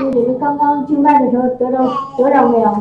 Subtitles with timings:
[0.00, 1.78] 就你们刚刚敬拜的时候得着
[2.16, 2.72] 得着没有？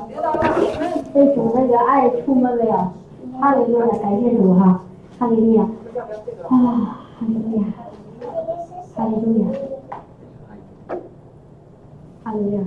[1.13, 2.71] 被主那个爱触摸没有？
[3.41, 4.81] 哈利路亚，感谢主哈，
[5.17, 5.63] 哈利路亚，
[6.47, 7.67] 啊，哈利路亚，
[8.95, 9.47] 哈利路亚，
[12.23, 12.63] 哈利路亚。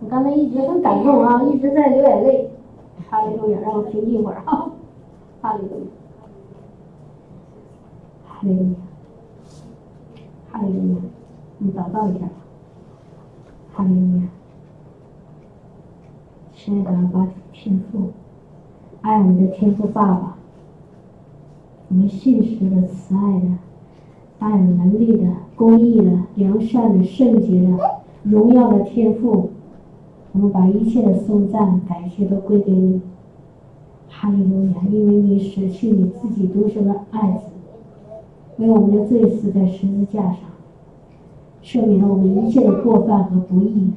[0.00, 2.50] 我刚才一直很感动啊，一直在流眼泪。
[3.10, 4.70] 哈利路亚，让我平静一会儿哈。
[5.42, 5.86] 哈利路亚，
[8.26, 8.76] 哈利路亚，
[10.50, 10.96] 哈利路亚，
[11.58, 12.32] 你祷告一下吧。
[13.72, 14.22] 哈利路亚，
[16.54, 18.10] 亲爱的阿爸天父，
[19.02, 20.36] 爱我们的天父爸爸，
[21.88, 23.46] 我们信实的、慈爱的、
[24.38, 29.50] 大有能力的、公义的、良善的、圣洁的、荣耀的天父，
[30.32, 33.00] 我们把一切的颂赞、感谢都归给你。
[34.08, 34.82] 哈利路亚！
[34.90, 37.44] 因为你舍去你自己独生的爱子，
[38.56, 40.40] 为我们的罪死在十字架上，
[41.62, 43.92] 赦免了我们一切的过犯和不义，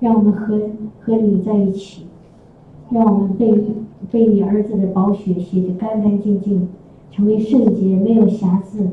[0.00, 0.60] 让我们和
[1.00, 2.06] 和你在一起，
[2.90, 3.52] 让我们被
[4.10, 6.68] 被你儿子的宝血洗得干干净净，
[7.10, 8.90] 成为圣洁没有瑕疵的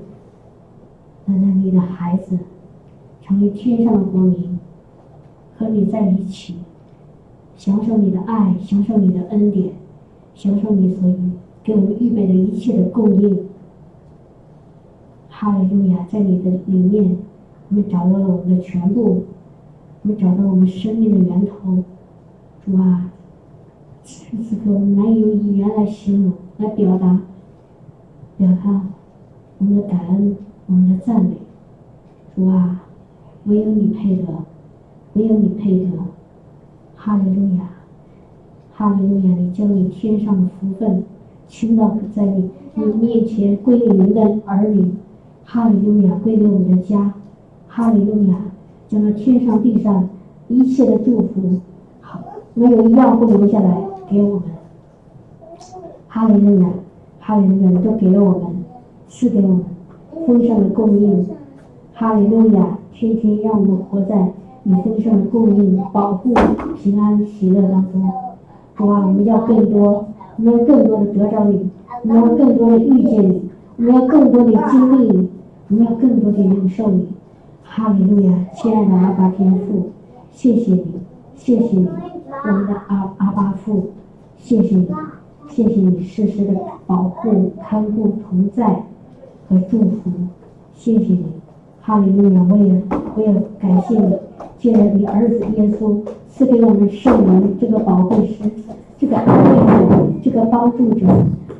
[1.25, 2.37] 那你的孩子，
[3.21, 4.57] 成为天上的国民，
[5.57, 6.55] 和你在一起，
[7.55, 9.71] 享受你的爱，享受你的恩典。
[10.35, 11.11] 享受你所
[11.63, 13.39] 给我们预备的一切的供应，
[15.29, 16.05] 哈利路亚！
[16.07, 17.17] 在你的里面，
[17.69, 19.23] 我们找到了我们的全部，
[20.03, 21.83] 我们找到我们生命的源头。
[22.65, 23.11] 主啊，
[24.03, 27.21] 此时此刻我们难以用语言来形容、来表达、
[28.37, 28.81] 表达
[29.57, 30.35] 我们的感恩、
[30.67, 31.31] 我们的赞美。
[32.35, 32.83] 主啊，
[33.45, 34.25] 唯有你配得，
[35.13, 35.89] 唯有你配得。
[36.95, 37.69] 哈利路亚！
[38.73, 39.35] 哈利路亚！
[39.35, 41.03] 你将你天上的福分
[41.47, 44.93] 倾倒在你你面前归给您的儿女。
[45.45, 46.15] 哈利路亚！
[46.15, 47.13] 归给我们的家。
[47.77, 48.35] 哈利路亚！
[48.87, 50.09] 将那天上地上
[50.47, 51.59] 一切的祝福，
[52.01, 52.19] 好，
[52.55, 53.77] 没有一样不留下来
[54.09, 54.41] 给我们。
[56.07, 56.69] 哈利路亚！
[57.19, 57.81] 哈利路亚！
[57.81, 58.65] 都给了我们，
[59.07, 59.63] 赐给我们
[60.25, 61.27] 丰盛的供应。
[61.93, 62.79] 哈利路亚！
[62.91, 64.31] 天天让我们活在
[64.63, 66.33] 你丰盛的供应、保护、
[66.81, 68.11] 平安、喜乐当中。
[68.75, 70.07] 主啊，我们要更多，
[70.37, 71.69] 我们要更多的得着你，
[72.01, 75.29] 我们要更多的遇见你，我们要更多的经历你，
[75.69, 77.09] 我们要更多的领受你。
[77.77, 79.91] 哈利路亚，亲爱的阿巴天父，
[80.31, 80.83] 谢谢你，
[81.35, 81.87] 谢谢你，
[82.43, 83.91] 我们的阿阿巴父，
[84.35, 84.87] 谢谢你，
[85.47, 86.55] 谢谢你时时的
[86.87, 88.81] 保护、看顾、同在
[89.47, 90.09] 和祝福，
[90.73, 91.25] 谢谢你。
[91.79, 92.81] 哈利路亚，我也
[93.15, 94.17] 我也感谢你，
[94.57, 96.01] 借着你儿子耶稣
[96.31, 98.49] 赐给我们圣灵这个保护师，
[98.97, 101.05] 这个安慰者，这个帮助者，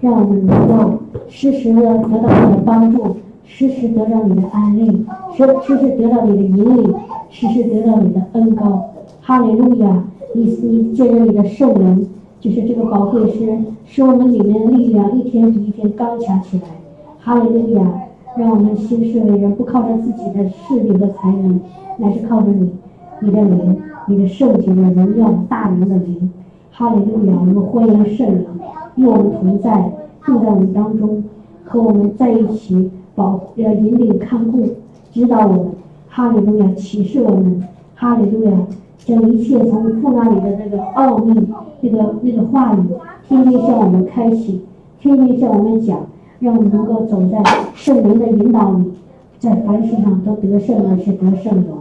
[0.02, 0.98] 让我们能够
[1.30, 3.18] 时时的得到你的帮助，
[3.48, 4.86] 时时得到你的安慰，
[5.36, 6.94] 时时时得到你的引领，
[7.32, 8.84] 时时得到你的恩高。
[9.22, 10.04] 哈利路亚，
[10.36, 12.08] 你你借着你的圣灵，
[12.40, 16.64] 就是这个宝贵师，使我们里面的力量一天比一天刚强起来。
[17.20, 18.04] 哈利路亚。
[18.38, 21.60] 让我们行事为人，不靠着自己的势力和才能，
[21.98, 22.70] 乃是靠着你，
[23.20, 23.76] 你的灵，
[24.08, 26.32] 你的圣洁的荣耀大能的灵。
[26.70, 27.34] 哈利路亚！
[27.40, 28.46] 我们欢迎圣灵
[28.94, 29.92] 与我们同在，
[30.22, 31.24] 住在我们当中，
[31.66, 34.64] 和我们在一起，保要引领看顾，
[35.12, 35.72] 指导我们。
[36.08, 36.72] 哈利路亚！
[36.74, 37.64] 启示我们。
[37.96, 38.52] 哈利路亚！
[39.00, 41.34] 将一切从父那里的那个奥秘，
[41.82, 42.80] 那个那个话语，
[43.28, 44.62] 天天向我们开启，
[45.00, 46.00] 天天向我们讲。
[46.40, 48.92] 让我们能够走在圣灵的引导里，
[49.40, 51.72] 在凡事上都得胜而且得胜的。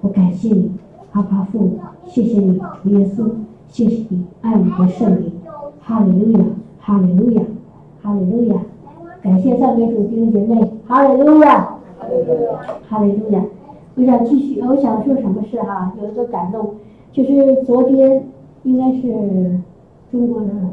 [0.00, 0.70] 我感谢你，
[1.10, 1.72] 阿爸父，
[2.06, 2.54] 谢谢你，
[2.84, 3.24] 耶稣，
[3.68, 5.32] 谢谢你爱我的圣灵。
[5.80, 6.44] 哈利路亚，
[6.78, 7.42] 哈利路亚，
[8.00, 8.60] 哈利路亚！
[9.22, 11.76] 感谢赞美主弟兄姐妹，哈利路亚，
[12.88, 13.42] 哈利路亚！
[13.96, 15.92] 我想继续，我想说什么事哈？
[16.00, 16.76] 有一个感动，
[17.12, 18.24] 就是昨天
[18.62, 19.60] 应该是
[20.10, 20.72] 中国人，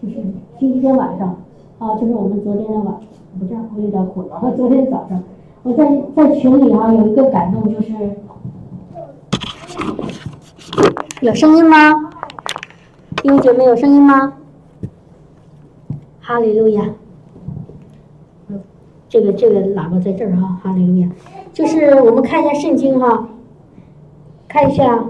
[0.00, 0.14] 就是
[0.58, 1.36] 星期天晚上。
[1.78, 2.94] 啊，就是我们昨天的晚，
[3.38, 4.52] 不是，我有点混了。
[4.56, 5.22] 昨天早上，
[5.62, 7.92] 我在在群里啊有一个感动，就是
[11.20, 12.10] 有声音吗？
[13.22, 14.34] 弟兄姐妹有声音吗？
[16.20, 16.84] 哈利路亚！
[19.08, 21.08] 这个这个喇叭在这儿哈，哈利路亚！
[21.52, 23.30] 就是我们看一下圣经哈，
[24.46, 25.06] 看一下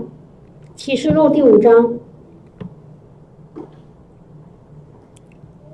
[0.77, 1.95] 启示录第五章。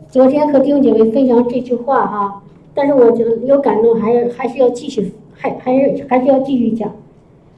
[0.09, 2.43] 昨天和弟兄姐妹分享这句话哈，
[2.73, 6.91] 但是我觉得有感动，还是还是要继续，还还是还是要继续讲，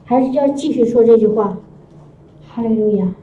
[0.03, 1.57] 还是要继续说这句话。
[2.49, 3.13] 哈利路亚，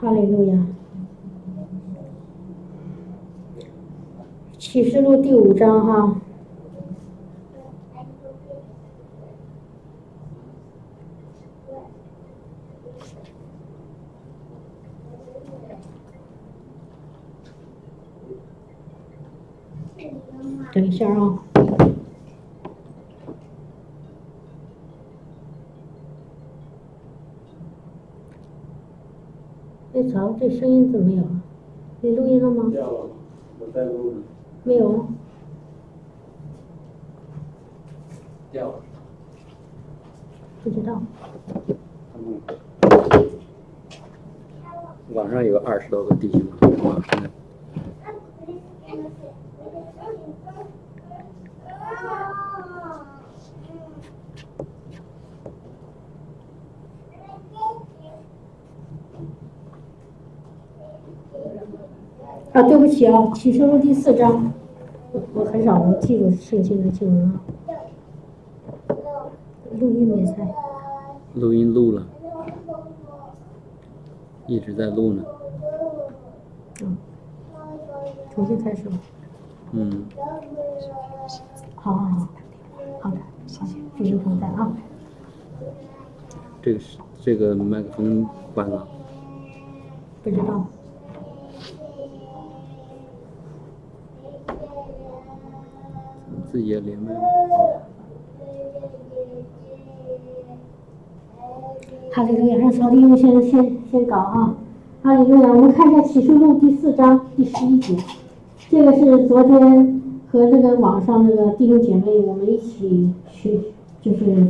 [0.00, 0.66] 哈利路亚。
[4.64, 6.20] 启示录第五章哈。
[20.72, 21.38] 等一下啊。
[29.92, 31.22] 哎，操，这声音怎么有？
[32.00, 32.70] 你录音了吗？
[32.72, 33.06] 掉了，
[33.60, 34.22] 我在录呢。
[34.64, 35.06] 没有。
[38.50, 38.74] 掉了。
[40.62, 41.00] 不知道。
[45.10, 46.40] 网上有二十多个弟兄。
[46.90, 47.02] 啊，
[62.62, 64.52] 对不起啊，启示录第四章，
[65.34, 67.40] 我很少能记住圣经的经文啊。
[69.80, 70.34] 录音没在。
[71.34, 72.06] 录音录了，
[74.46, 75.24] 一直在录呢。
[76.82, 76.96] 嗯。
[78.32, 78.96] 重新开始吧。
[79.72, 80.04] 嗯。
[81.74, 82.28] 好好好，
[83.00, 83.16] 好的，
[83.48, 84.72] 谢谢，祝您同在啊。
[86.62, 88.24] 这个是这个麦克风
[88.54, 88.86] 关了。
[90.22, 90.64] 不知道。
[96.50, 97.12] 自己也连麦。
[102.12, 104.54] 哈利路亚，让曹弟兄先先先搞啊！
[105.02, 107.96] 哈利路亚，我们看一下启示录第四章第十一节，
[108.70, 110.00] 这个是昨天
[110.30, 113.60] 和这个网上那个弟兄姐妹我们一起去，
[114.00, 114.46] 就是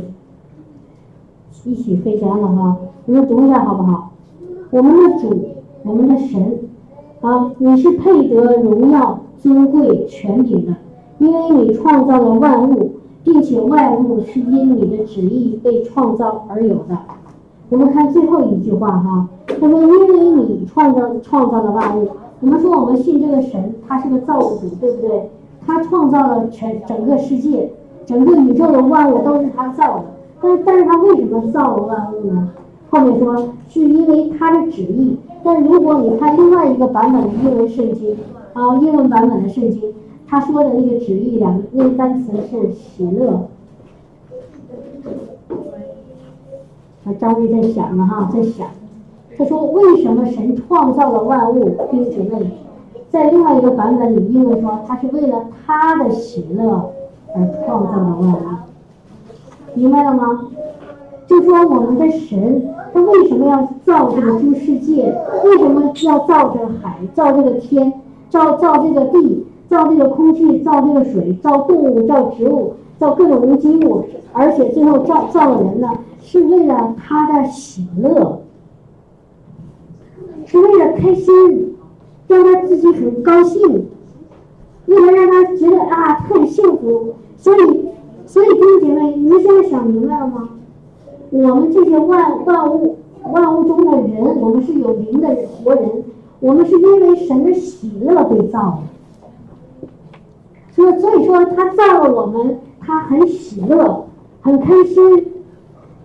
[1.63, 2.77] 一起飞翔了哈。
[3.07, 4.11] 我们读一下好不好？
[4.69, 6.59] 我们的主，我们的神
[7.21, 10.75] 啊，你是配得荣耀、尊贵、权柄的。
[11.17, 12.91] 因为你创造了万物，
[13.23, 16.97] 并且万物是因你的旨意被创造而有的。
[17.69, 22.07] 我们看最后一句话哈，他说：“因为你创造创造了万物。”
[22.41, 25.31] 我们说我们信这个神，他是个造物主，对不对？
[25.65, 27.71] 他创造了全整个世界，
[28.05, 30.03] 整个宇宙的万物都是他造的。
[30.41, 32.49] 但但是他为什么造了万物呢？
[32.91, 35.17] 后面说是因为他的旨意。
[35.43, 38.15] 但如果你看另外一个版本的英文圣经
[38.53, 39.81] 啊，英文版本的圣经。
[40.27, 43.47] 他说的那个旨意两个那个单词是喜乐。
[47.05, 48.67] 啊，张瑞在想了哈，在想，
[49.37, 52.51] 他说为什么神创造了万物，并且问，
[53.11, 56.91] 在另外一个版本里，英文说他是为了他的喜乐
[57.35, 58.37] 而创造了万物，
[59.75, 60.47] 明白了吗？
[61.27, 65.15] 就说我们的神，他为什么要造这个诸世界？
[65.43, 67.93] 为什么要造这个海，造这个天，
[68.31, 69.45] 造造这个地？
[69.75, 75.89] 造这个空气，造这个水，造动物，造植物，造各种无机物，而且最后造造了人呢，
[76.21, 78.39] 是为了他的喜乐，
[80.45, 81.75] 是为了开心，
[82.27, 83.87] 让他自己很高兴，
[84.85, 87.15] 为了让他觉得啊特别幸福。
[87.37, 87.89] 所以，
[88.25, 90.51] 所以弟兄姐妹，你们现在想明白了吗？
[91.31, 92.95] 我们这些万万物
[93.33, 96.05] 万物中的人，我们是有灵的活人，
[96.39, 98.94] 我们是因为神的喜乐被造的。
[100.75, 104.05] 所，所以说他造了我们，他很喜乐，
[104.41, 105.31] 很开心。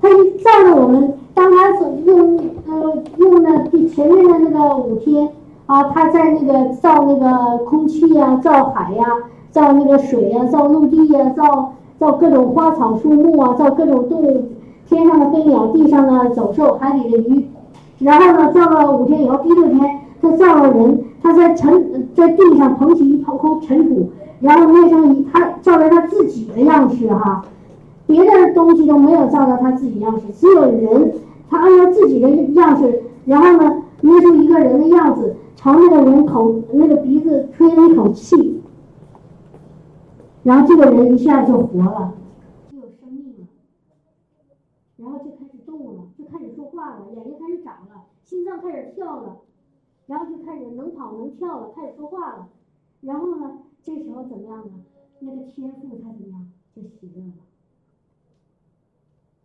[0.00, 1.70] 他一造了我们，当他
[2.06, 5.28] 用呃用的第前面的那个五天
[5.66, 9.04] 啊，他在那个造那个空气呀，造海呀，
[9.50, 14.44] 造那个水呀，造陆地呀，造造各种花草树木啊，造各种动物，
[14.88, 17.44] 天上的飞鸟，地上的走兽，海里的鱼。
[17.98, 24.10] 然后呢，造了五天以后，第六天他造了人，他在尘在地上捧起一捧空尘土。
[24.40, 27.44] 然后捏成一，他照着他自己的样式哈，
[28.06, 31.12] 别的东西都没有照着他自己样式，只有人，
[31.50, 38.62] 他按照自己的样式，然后呢捏出一个人的样子，朝那个人口那个鼻子吹了一口气，
[40.42, 42.14] 然后这个人一下就活了，
[42.70, 43.46] 就有生命了，
[44.96, 49.36] 然后就开始动了，就开始说话了，眼睛开始长了，心脏开始跳了，
[50.06, 52.48] 然后就开始能跑能跳了，开始说话了，
[53.02, 53.58] 然后呢？
[53.82, 54.84] 这时候怎么样呢？
[55.20, 56.52] 那个天赋他怎么样？
[56.74, 57.32] 就喜乐了。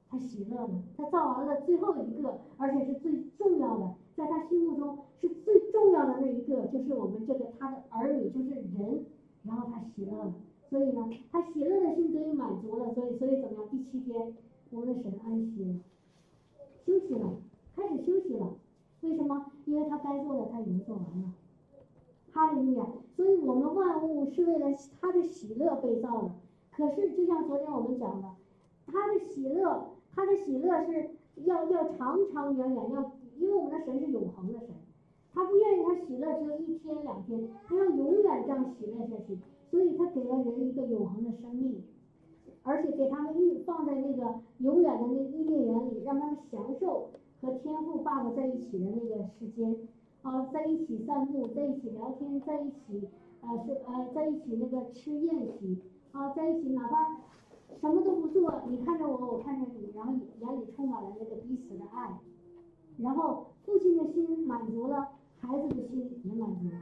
[0.10, 9.06] 他喜乐了，他造完了最后一个，而且是最重要的，在他心目中是最重要的那一个，就是我们这个他的儿女，就是人。
[9.44, 10.34] 然后他喜乐了，
[10.72, 13.70] 所以呢，他喜乐的心得以满足了，所以所以怎么样？
[13.70, 14.34] 第七天，
[14.72, 15.76] 我们的神安息了，
[16.86, 17.38] 休息了，
[17.76, 18.56] 开始休息了。
[19.02, 19.52] 为什么？
[19.66, 21.32] 因为他该做的他已经做完了。
[22.36, 22.86] 哈利路亚！
[23.16, 24.68] 所以我们万物是为了
[25.00, 26.32] 他的喜乐被造的。
[26.70, 28.28] 可是就像昨天我们讲的，
[28.88, 31.12] 他的喜乐，他的喜乐是
[31.46, 34.68] 要要长长远远，要因为我们的神是永恒的神，
[35.34, 39.40] 他不愿意他喜乐只有一天两天，他要永远这样喜乐下去。
[39.72, 41.82] 所以他给了人一个永恒的生命，
[42.64, 47.12] 而且给他们预放在那个永远的那伊甸园里，让他们享受
[47.42, 49.76] 和天父爸爸在一起的那个时间，
[50.26, 53.08] 啊，在一起散步，在一起聊天，在一起
[53.42, 55.80] 呃是呃在一起那个吃宴席，
[56.14, 57.16] 啊，在一起哪怕
[57.80, 62.18] 什么都不做，你看着我，我看着你，然后眼里充满了那个彼此的爱，
[62.98, 65.10] 然后父亲的心满足了，
[65.42, 66.78] 孩子的心也满足了。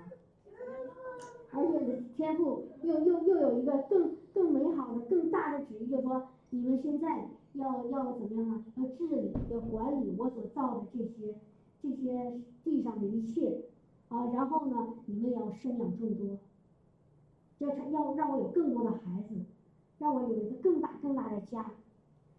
[1.52, 8.66] 而且天赋又又又有一个更更美好的、更大的旨意，就说你们现在要要怎么样呢？
[8.78, 11.36] 要治理、要管理我所造的这些
[11.84, 13.62] 这些地上的一切
[14.08, 16.38] 啊，然后呢，你们也要生养众多，
[17.60, 19.36] 要要让我有更多的孩子，
[20.00, 21.72] 让我有一个更大更大的家，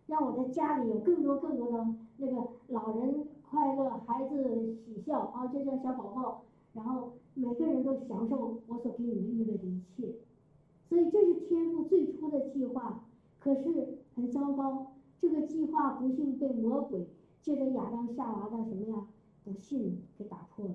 [0.07, 1.87] 让我的家里有更多更多的
[2.17, 6.43] 那个老人快乐、孩子喜笑啊，就像小宝宝。
[6.73, 10.13] 然后每个人都享受我所给你们预备的一切，
[10.89, 13.05] 所以这是天赋最初的计划。
[13.39, 17.07] 可是很糟糕，这个计划不幸被魔鬼
[17.43, 19.07] 借着亚当夏娃的什么呀
[19.45, 20.75] 不信给打破了。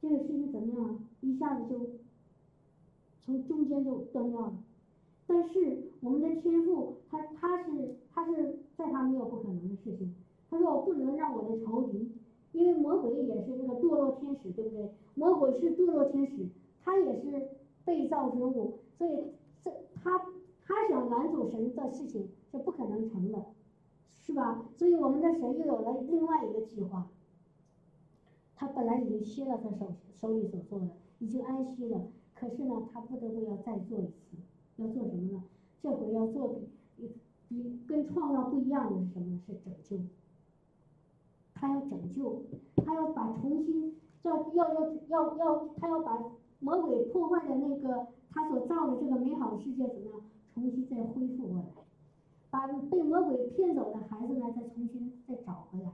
[0.00, 0.98] 这个事情怎么样？
[1.20, 1.90] 一下子就
[3.24, 4.54] 从中间就断掉了。
[5.26, 10.14] 但是我们的天赋，他他是他是在他没有不可能的事情。
[10.50, 12.12] 他说我不能让我的仇敌。
[12.52, 14.90] 因为魔鬼也是那个堕落天使，对不对？
[15.14, 16.46] 魔鬼是堕落天使，
[16.82, 17.46] 他也是
[17.84, 19.24] 被造之物，所以
[19.62, 19.70] 这
[20.02, 20.18] 他
[20.64, 23.44] 他想拦阻神的事情是不可能成的，
[24.28, 24.62] 是吧？
[24.76, 27.08] 所以我们的神又有了另外一个计划。
[28.54, 32.02] 他本来已经歇了他手手里所做的，已经安息了，
[32.34, 34.36] 可是呢，他不得不要再做一次，
[34.76, 35.42] 要做什么呢？
[35.82, 36.60] 这回要做
[36.96, 37.10] 比
[37.48, 39.40] 比跟创造不一样的是什么呢？
[39.46, 39.96] 是拯救。
[41.54, 42.42] 他要拯救，
[42.84, 46.22] 他要把重新要要要要要，他要把
[46.58, 50.20] 魔鬼破坏的那个他所造的这个美好的世界怎么样
[50.52, 51.64] 重新再恢复过来，
[52.50, 55.92] 把被魔鬼骗走的孩子呢再重新再找回来，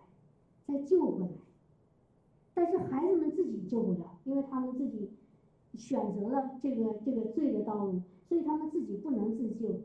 [0.67, 1.29] 再救回来。
[2.55, 5.11] 但是孩子们自己救不了，因为他们自己
[5.75, 9.81] 选择了这个这个罪的道路，所以他们自己不能自救。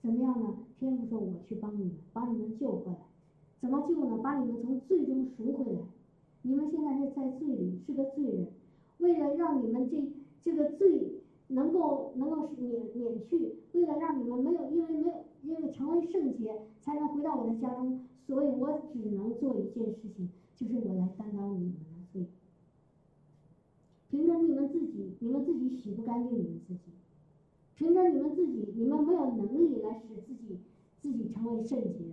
[0.00, 0.54] 怎么样呢？
[0.78, 2.98] 天父说：“我去帮你们，把你们救回来。”
[3.60, 4.18] 怎么救呢？
[4.22, 5.80] 把你们从罪中赎回来。
[6.42, 8.46] 你们现在是在罪里，是个罪人。
[8.98, 10.02] 为了让你们这
[10.40, 11.12] 这个罪
[11.48, 22.26] 能够能够免免去，为了让你们没有因为没有因为成为圣洁，才能回到我的家中，所以我只能做一件事情，就是我来担当你们的罪。
[24.08, 26.90] 凭着你们自己，你们自己洗不干净你们自己；
[27.76, 30.58] 凭着你们自己，你们没有能力来使自己
[31.00, 32.04] 自己成为圣洁。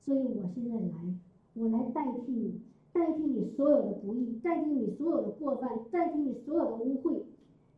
[0.00, 1.14] 所以我现在来，
[1.54, 2.60] 我来代替你，
[2.92, 7.22] 代替你所有的不义，代替你所有的过犯，代替你所有的污秽，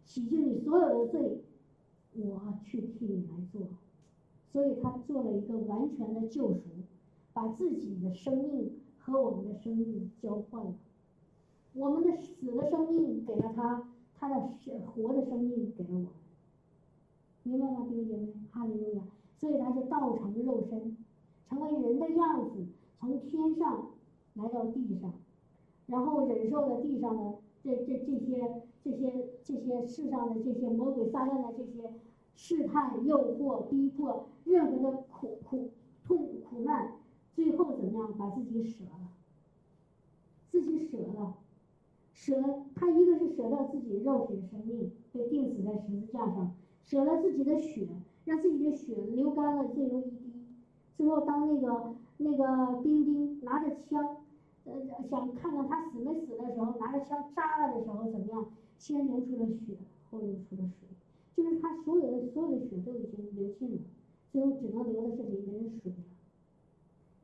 [0.05, 1.41] 洗净你所有的罪，
[2.15, 3.69] 我去替你来做。
[4.55, 6.63] 所以他做了一个完全的救赎，
[7.33, 8.71] 把自己的生命
[9.01, 10.75] 和我们的生命交换了，
[11.73, 16.07] 我们的死的生命给了他，他的生活的生命给了我们，
[17.43, 18.33] 明白吗，弟兄姐妹？
[18.53, 19.03] 哈利路亚！
[19.41, 20.97] 所以他就道成肉身。
[21.49, 22.65] 成为人的样子，
[23.01, 23.91] 从天上
[24.35, 25.13] 来到地上，
[25.87, 27.35] 然后忍受了地上的
[27.65, 31.93] 这这这些这些这些世上的这些魔鬼撒旦的这些
[32.35, 35.71] 试探、诱惑、逼迫，任何的苦苦
[36.07, 36.93] 痛苦苦难，
[37.35, 38.13] 最后怎么样？
[38.19, 39.09] 把自己舍了，
[40.51, 41.35] 自己舍了，
[42.13, 47.89] 舍了他一个是舍掉自己肉体的生命，被钉死在十字架上，舍了自己的血，
[48.25, 50.33] 让自己的血流干了，最后一滴。
[50.97, 54.19] 最后，当那个那个兵丁拿着枪，
[54.65, 58.47] 呃，想看看他死没死的时候，拿着枪扎了的时候怎么样？
[58.79, 59.77] 先流出了血，
[60.11, 60.89] 后流出了水，
[61.37, 63.79] 就是他所有的所有的血都已经流尽了，
[64.33, 65.93] 最后只能流的是里面的水。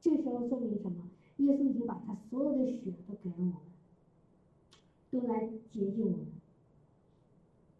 [0.00, 1.08] 这时候说明什么？
[1.36, 3.54] 耶稣已经把他所有的血都给了我们，
[5.10, 6.26] 都来洁净我们。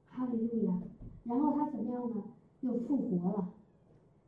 [0.07, 0.81] 哈利路亚！
[1.25, 2.23] 然后他怎么样呢？
[2.61, 3.49] 又复活了。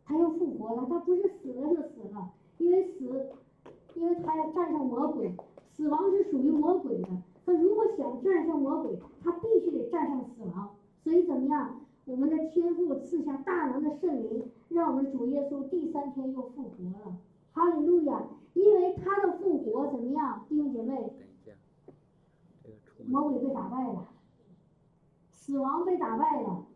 [0.04, 3.30] 他又复活了，他不是死了就死了，因为死，
[3.94, 5.35] 因为他要战胜魔鬼，
[5.76, 7.09] 死亡是属于魔鬼的。
[7.47, 10.75] 他如果想战胜魔鬼，他必须得战胜死亡。
[11.04, 11.81] 所以怎么样？
[12.04, 17.16] 我们的天父赐下大能的圣灵，让我们主耶稣第三天又复活了。
[17.52, 18.23] 哈利路亚！
[18.54, 20.94] 因为他的复活怎么样，弟兄姐妹？
[20.97, 21.52] 等一下，
[22.64, 24.09] 这个魔鬼被打败了，
[25.30, 26.66] 死亡被打败了，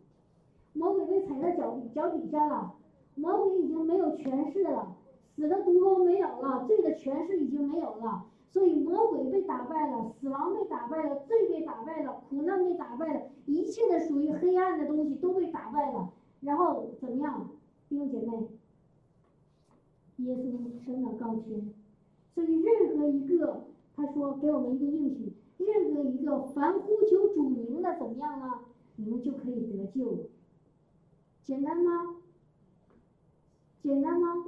[0.75, 2.75] 魔鬼被踩在脚底脚底下了，
[3.15, 4.97] 魔鬼已经没有权势了，
[5.35, 17.51] 死的毒钩没有了，罪的权势已经没有了，所以魔鬼被打败了，死亡被打败了，罪被打败了，苦难被打败了，一切的属于黑暗的东西都被打败了，然后怎么样，
[17.89, 18.49] 弟兄姐妹？
[20.19, 21.75] 耶稣升了高天，
[22.35, 28.61] 所以任何一个他说给我们一个应许，任何一个凡呼求主名的怎么样呢？
[28.97, 30.31] 你们就可以得救。
[31.43, 32.17] 简单吗？
[33.83, 34.47] 简单吗？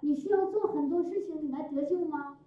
[0.00, 2.38] 你需要做很多事情你来得救吗？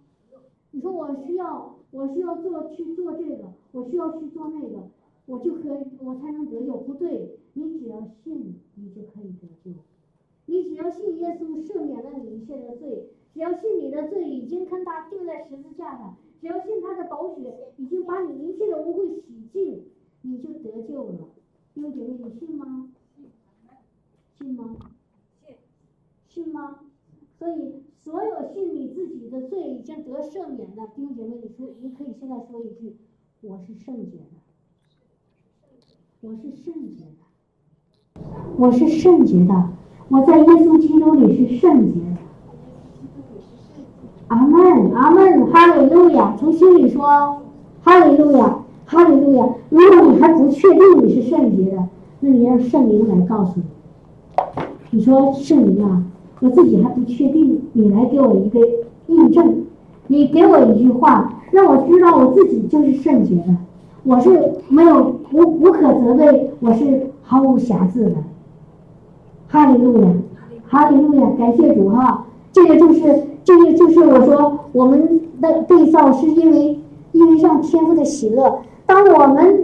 [0.74, 4.88] 你说我需要，我需要做去做这个，我需要去做那个，
[5.26, 6.76] 我就可以我才能得救？
[6.78, 9.70] 不对，你只要信，你就可以得救。
[10.46, 19.84] 你只要信耶稣赦免了你一切的罪，只要信你的罪已经跟他钉在十字架上，只要信他的宝血已经把你一切的污秽洗净，
[20.22, 21.28] 你就得救了。
[21.72, 22.90] 弟兄姐妹，你信吗？
[24.36, 24.76] 信吗？
[25.46, 25.56] 信。
[26.26, 26.80] 信吗？
[27.38, 32.94] 所以，所有信你自己的罪已经得赦免的弟兄姐妹，你说，你可以现在说一句：
[33.40, 34.36] 我是圣洁的，
[36.20, 38.22] 我是圣洁的，
[38.58, 39.70] 我是圣洁的。
[40.10, 42.18] 我在耶稣基督里是圣洁的，
[44.28, 46.36] 阿门，阿门，哈利路亚！
[46.38, 47.40] 从心里说，
[47.82, 49.48] 哈利路亚，哈利路亚！
[49.70, 51.88] 如果你还不确定你是圣洁的，
[52.20, 53.64] 那你让圣灵来告诉你。
[54.90, 56.04] 你说圣灵啊，
[56.44, 58.60] 我自己还不确定，你来给我一个
[59.06, 59.64] 印证，
[60.08, 63.56] 你给我一句话，让我知道我自己就是圣洁的，
[64.02, 64.28] 我是
[64.68, 68.16] 没有无无可责备，我是毫无瑕疵的。
[69.48, 70.08] 哈利路亚，
[70.66, 72.26] 哈利路亚，感谢主哈！
[72.52, 76.78] 这个就是，这个就是我说我们的被造是因为
[77.12, 78.58] 因为上天父的喜乐。
[78.84, 79.60] 当我们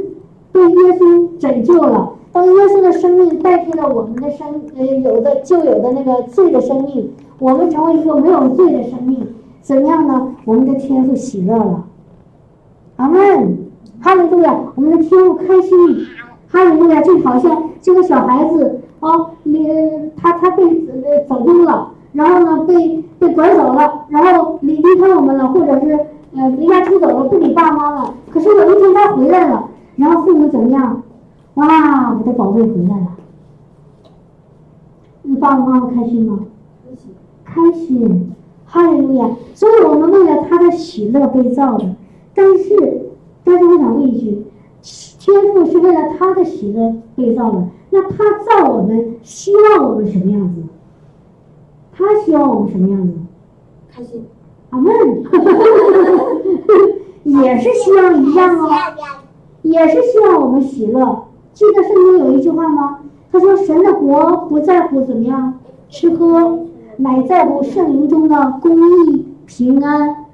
[0.51, 4.47] 被耶稣拯救了，当耶稣的生命代替了我们的生
[4.77, 9.27] 呃有的旧有的那个罪的生命，我们成为一个没有罪的生命，
[9.63, 10.35] 怎么样呢？
[10.45, 11.85] 我们的天父喜乐了。
[12.97, 13.59] 阿门，
[14.01, 16.07] 哈利路亚，我们的天父开心。
[16.49, 18.81] 哈利路亚，就好像这个小孩子。
[19.01, 19.67] 哦，离
[20.17, 25.99] 他他被呃走丢了，然后呢被被拐走了，然后离离开我们了，或者是
[26.37, 28.15] 呃离家出走了，不理爸妈了。
[28.31, 31.03] 可是有一天他回来了，然后父母怎么样？
[31.61, 33.17] 哇，我的宝贝回来了，
[35.23, 36.47] 你爸爸妈妈开心吗？
[36.87, 37.13] 开心，
[37.45, 38.33] 开心，
[38.65, 39.31] 哈利路亚！
[39.55, 41.97] 所以我们为了他的喜乐被造的，
[42.35, 43.11] 但是
[43.45, 44.47] 但是我想问一句，
[45.19, 47.65] 天赋是为了他的喜乐被造的。
[47.91, 50.63] 那他造我们，希望我们什么样子？
[51.93, 53.15] 他希望我们什么样子？
[53.91, 54.25] 开心。
[54.71, 54.95] 阿门。
[57.25, 58.71] 也是希望一样哦，
[59.61, 61.27] 也是希望我们喜乐。
[61.53, 63.01] 记得圣经有一句话吗？
[63.33, 65.55] 他说：“神的国不在乎怎么样
[65.89, 66.59] 吃喝，
[66.97, 70.27] 乃在乎圣灵中的公义、平安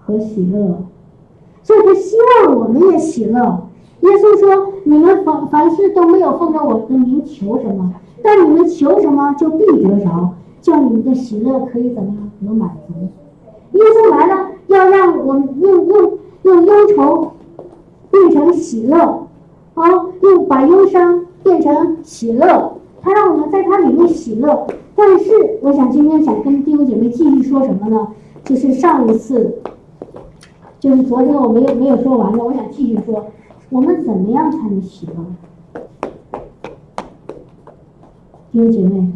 [0.00, 0.78] 和喜乐。”
[1.64, 3.66] 所以他希望我们也喜乐。
[4.00, 12.94] 耶稣说：“你们凡凡事都没有奉着我的名求什么，但你们求什么就必得着，叫你们的喜乐可以怎么样得满足。”
[13.72, 17.32] 耶稣来了，要让我们用用用忧愁
[18.12, 19.23] 变成喜乐，
[19.74, 19.82] 好，
[20.22, 22.72] 又把忧伤变成喜乐。
[23.02, 24.66] 他让我们在他里面喜乐。
[24.94, 28.08] 但是，我想今天想跟弟兄姐妹继续说什么呢？
[28.44, 29.56] 就是上一次，
[30.78, 33.26] 就是昨天我没有没有说完的，我想继续说。
[33.70, 35.14] 我们怎么样才能喜乐？
[38.52, 39.10] 弟兄姐妹，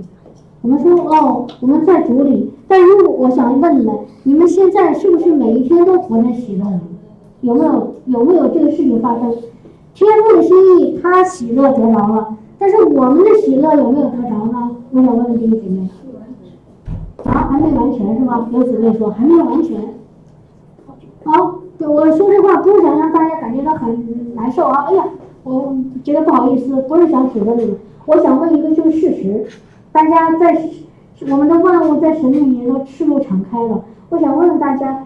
[0.63, 2.53] 我们说哦，我们在主里。
[2.67, 3.95] 但如果我想问你们，
[4.25, 6.81] 你们现在是不是每一天都活在喜乐里？
[7.43, 9.33] 有没有有没有这个事情发生？
[9.99, 14.77] 天父的心意，他喜乐得着了，但是我们的喜乐有没有得着呢？
[14.93, 15.89] 我想问问弟兄姐妹。
[17.25, 18.49] 啊，还没完全是吧？
[18.53, 19.77] 有姊妹说还没有完全。
[21.25, 21.57] 好。
[21.81, 24.87] 我说这话不是想让大家感觉到很难受啊！
[24.89, 25.05] 哎呀，
[25.45, 27.77] 我觉得不好意思，不是想指责你们。
[28.07, 29.47] 我想问一个就是事实，
[29.93, 30.61] 大家在
[31.31, 33.85] 我们的万物在神里面都赤露敞开了。
[34.09, 35.05] 我想问问大家，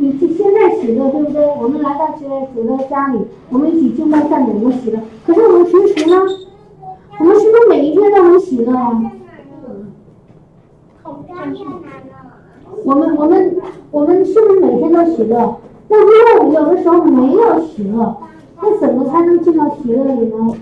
[0.00, 1.44] 你现在喜乐对不对？
[1.60, 3.18] 我们来到这主的家里，
[3.50, 5.00] 我们一起敬拜赞美，我喜乐。
[5.26, 6.16] 可是我们平时呢？
[7.18, 9.12] 我们是不是每一天都很喜乐啊？
[12.84, 13.56] 我们我们
[13.90, 15.56] 我们是不是每天都喜乐？
[15.88, 18.16] 那如果我们有的时候没有喜乐，
[18.62, 20.54] 那怎么才能进到喜乐里呢？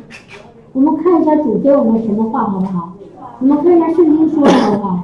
[0.73, 2.95] 我们看一下主给我们什么话好不好？
[3.41, 5.01] 我们看一下圣经说的好不好？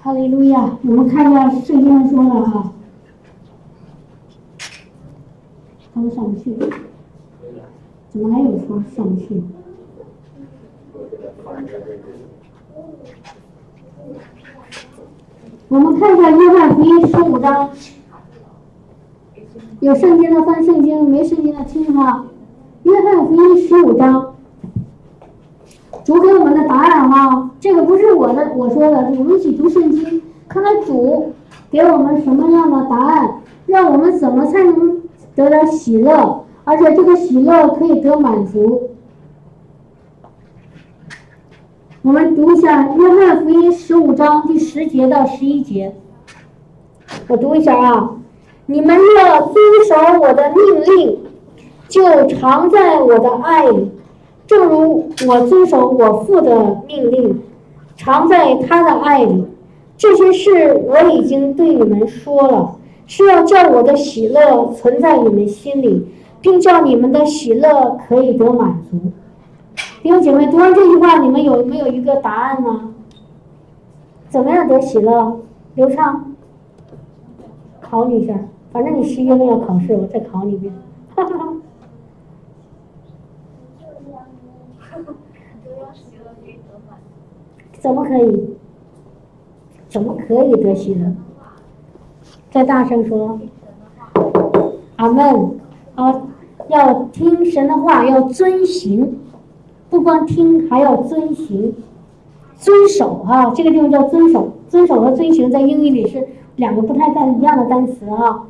[0.00, 0.78] 哈利路亚！
[0.84, 2.72] 我们看一下圣经说的哈，
[5.92, 6.54] 他们上不去，
[8.08, 9.42] 怎么还有说上不去？
[15.68, 17.70] 我们看一下约翰福音十五章，
[19.80, 22.24] 有圣经的翻圣经，没圣经的听哈。
[22.84, 24.36] 约翰福音十五章，
[26.08, 31.34] 主给我们的答案哈，这个不是我的我说的，我们一起读圣经，看看主
[31.70, 35.02] 给我们什么样的答案，让我们怎么才能
[35.34, 38.88] 得到喜乐，而且这个喜乐可以得满足。
[42.00, 45.94] 我们读一下《约翰福音》十五章第十节到十一节。
[47.26, 48.12] 我读一下啊，
[48.64, 51.18] 你们若遵守我的命令，
[51.86, 53.90] 就常在我的爱里，
[54.48, 57.38] 正如我遵守我父的命令，
[57.96, 59.44] 常在他的爱里。
[59.98, 66.08] 这些事我已经对你们说了，是要叫我的喜乐存在你们心里，
[66.40, 68.98] 并叫你们的喜乐可以得满足。
[70.02, 72.94] 弟兄姐妹，读完这句话，你们有没有一个答案呢？
[74.30, 75.40] 怎么样得喜乐？
[75.74, 76.32] 刘畅，
[77.82, 78.32] 考你一下，
[78.72, 80.72] 反正你十一月份要考试，我再考你一遍。
[81.14, 81.52] 哈哈哈。
[87.88, 88.50] 怎么可以？
[89.88, 91.10] 怎么可以得喜乐？
[92.50, 93.40] 再大声说。
[94.96, 95.58] 阿门。
[95.94, 96.20] 啊，
[96.68, 99.18] 要听神的话，要遵行。
[99.88, 101.74] 不光听，还要遵行、
[102.58, 103.54] 遵守啊。
[103.54, 108.44] 这个地方叫遵守，遵守和遵行在英语里是两个不太一样的单词啊。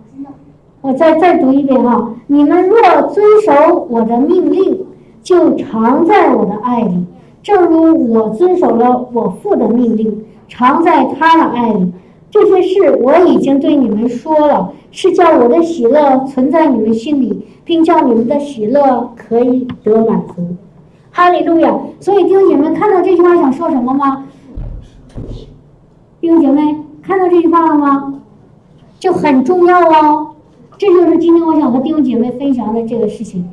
[0.81, 2.13] 我再再读一遍哈。
[2.27, 2.81] 你们若
[3.13, 4.85] 遵守我的命令，
[5.23, 7.07] 就常在我的爱里，
[7.49, 11.91] 正如我遵守了我父的命令，常在他的爱里。
[12.31, 20.57] 这些事我已经对你们说了，是叫我的喜乐存在你们心里，并叫你们的喜乐可以得满足。
[21.11, 21.75] 哈利路亚！
[22.01, 24.27] 所以弟兄姐妹看到这句话想说什么吗？
[26.21, 28.21] 弟兄姐妹看到这句话了吗？
[29.01, 30.33] 就很重要哦。
[30.77, 33.49] 这就是今天我想和弟兄姐妹分享的这个事情。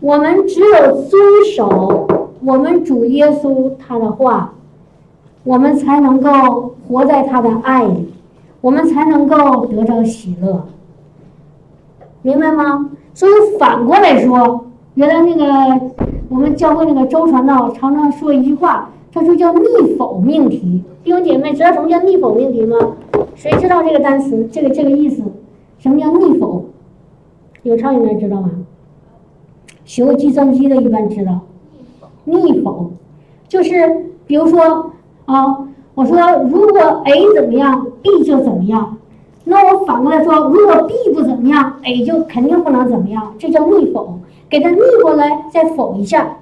[0.00, 1.22] 我们只有遵
[1.56, 2.06] 守
[2.44, 4.54] 我们主耶稣他的话，
[5.44, 8.08] 我们才能够活在他的爱里，
[8.60, 10.66] 我们才能够得着喜乐。
[12.22, 12.90] 明白吗？
[13.14, 15.80] 所以反过来说，原来那个。
[16.28, 19.66] 我们教会那个周传道常常说一句话，他说叫逆
[19.98, 20.82] 否命题。
[21.04, 22.74] 弟兄姐妹知道什么叫逆否命题吗？
[23.34, 24.48] 谁知道这个单词？
[24.50, 25.22] 这个这个意思？
[25.78, 26.64] 什么叫逆否？
[27.64, 28.50] 有唱应该知道吗？
[29.84, 31.40] 学过计算机的一般知道。
[32.24, 32.90] 逆否
[33.48, 34.92] 就是比如说
[35.26, 35.58] 啊，
[35.94, 36.16] 我说
[36.50, 38.96] 如果 A 怎么样，B 就怎么样，
[39.44, 44.18] 那我反过来说，如果 B 不怎么样，A 就肯定不能怎么样，这叫逆否。
[44.48, 46.36] 给它逆过来，再否一下，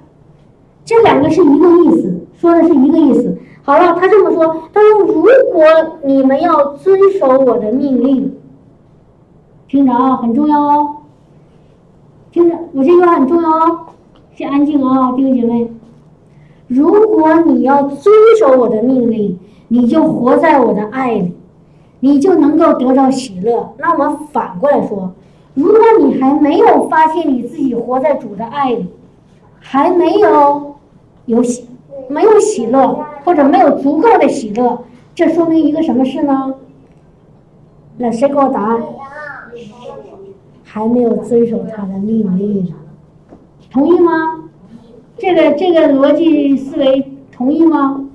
[0.83, 3.37] 这两个是一个意思，说的是一个意思。
[3.63, 5.21] 好了，他这么说，他说：“如
[5.53, 5.63] 果
[6.03, 8.35] 你们要遵守我的命令，
[9.69, 10.95] 听着啊，很重要哦，
[12.33, 13.79] 听着，我这句话很重要哦，
[14.35, 15.70] 先安静啊，弟兄姐妹。
[16.73, 21.33] 如果你要遵守我的命令，你就活在我的爱里，
[21.99, 23.73] 你就能够得到喜乐。
[23.77, 25.11] 那我反过来说。”
[25.53, 28.85] 如果你还没有发现你自己活在主的爱里，
[29.59, 30.75] 还没有
[31.25, 31.67] 有喜，
[32.07, 36.53] 没有喜乐，或者没有足够的喜乐，这说明一个什么事呢？
[37.97, 38.81] 那谁给我答案？
[40.63, 42.73] 还没有遵守他的命令，
[43.69, 44.40] 同意吗？
[45.21, 48.09] 这个这个逻辑思维同意吗？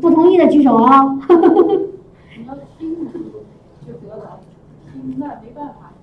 [0.00, 1.18] 不同意的举手啊！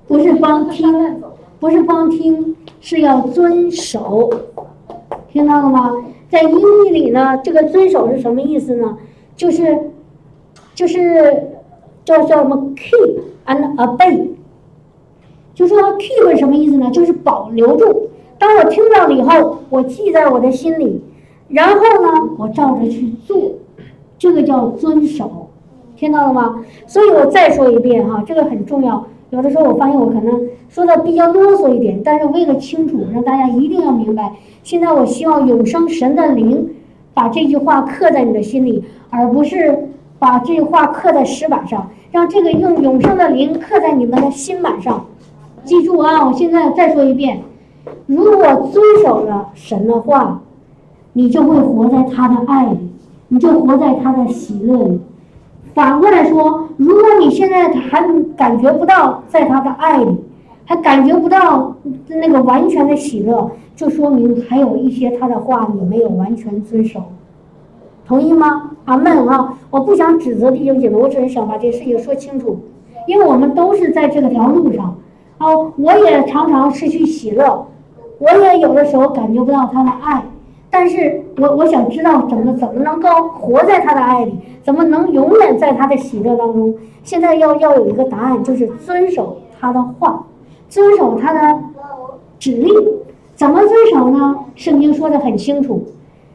[0.06, 1.22] 不是光听，
[1.62, 4.30] 不是光听，是要遵守，
[5.30, 5.94] 听到了吗？
[6.30, 8.98] 在英语里呢，这个遵守是什么意思呢？
[9.38, 9.92] 就是，
[10.76, 11.52] 就是
[12.04, 14.28] 叫叫什么 keep and obey，
[15.54, 16.92] 就说 keep 什么意思呢？
[16.92, 18.09] 就是保留住。
[18.40, 21.04] 当我听到了以后，我记在我的心里，
[21.50, 23.52] 然后呢，我照着去做，
[24.18, 25.50] 这个叫遵守，
[25.96, 26.64] 听到了吗？
[26.88, 29.06] 所以我再说一遍哈，这个很重要。
[29.32, 34.32] 有的时候我发现我可能说的比较啰嗦一点，但是为了清楚，让大家一定要明白。
[34.64, 36.70] 现在我希望永生神的灵
[37.14, 45.06] 把这句话刻在你的心里，而不是把这句话刻在石板上，让这个用永生的灵刻在你们的心板上。
[45.66, 46.26] 记住啊！
[46.26, 47.42] 我现在再说一遍：
[48.06, 50.42] 如果遵守了神的话，
[51.14, 52.90] 你就会活在他的爱里，
[53.30, 55.00] 你就活在他的喜乐里。
[55.74, 58.02] 反过来说，如果你现在还
[58.36, 60.18] 感觉不到在他的爱里，
[60.66, 61.76] 还感觉不到
[62.08, 67.02] 那个完全的喜乐，就说明还有一些他的话你没有完全遵守。
[68.06, 68.72] 同意吗？
[68.86, 69.58] 阿门啊！
[69.70, 72.58] 我不想指责弟兄姐妹，我只是想把这事情说清楚，
[73.08, 74.96] 因为我们都是在这个条路上。
[75.40, 77.66] 哦，我也常常失去喜乐，
[78.20, 80.24] 我也有的时候感觉不到他的爱。
[80.70, 86.76] 但是我我想知道怎么怎么能够活在他的爱里，怎么能永远在他的喜乐当中？
[87.04, 90.26] 现在要要有一个答案，就是遵守他的话，
[90.70, 91.60] 遵守他的
[92.38, 92.72] 指令。
[93.36, 94.36] 怎么遵守呢？
[94.56, 95.82] 圣经说的很清楚，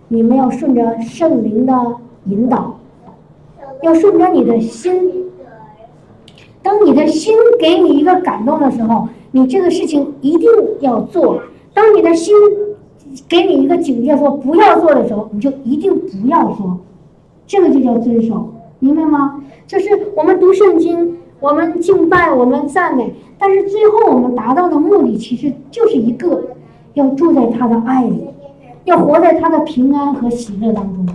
[0.08, 1.72] 你们要顺着圣灵的
[2.24, 2.74] 引导，
[3.82, 5.30] 要顺着你的心。
[6.64, 10.50] 当你的心给你一个感动的时候，你这个事情一定
[10.80, 11.40] 要做。
[11.72, 12.34] 当你的心。
[13.28, 16.78] 给你一个警戒，说不要做的时候，你就一定不要说，
[17.46, 18.48] 这个就叫遵守，
[18.80, 19.40] 明白吗？
[19.68, 26.42] 就是我们读圣经，我们敬拜，我们赞美，但是最后我们达到的目的其实就是一个，
[26.94, 28.24] 要住在他的爱里，
[28.84, 31.06] 要活在他的平安和喜乐当中。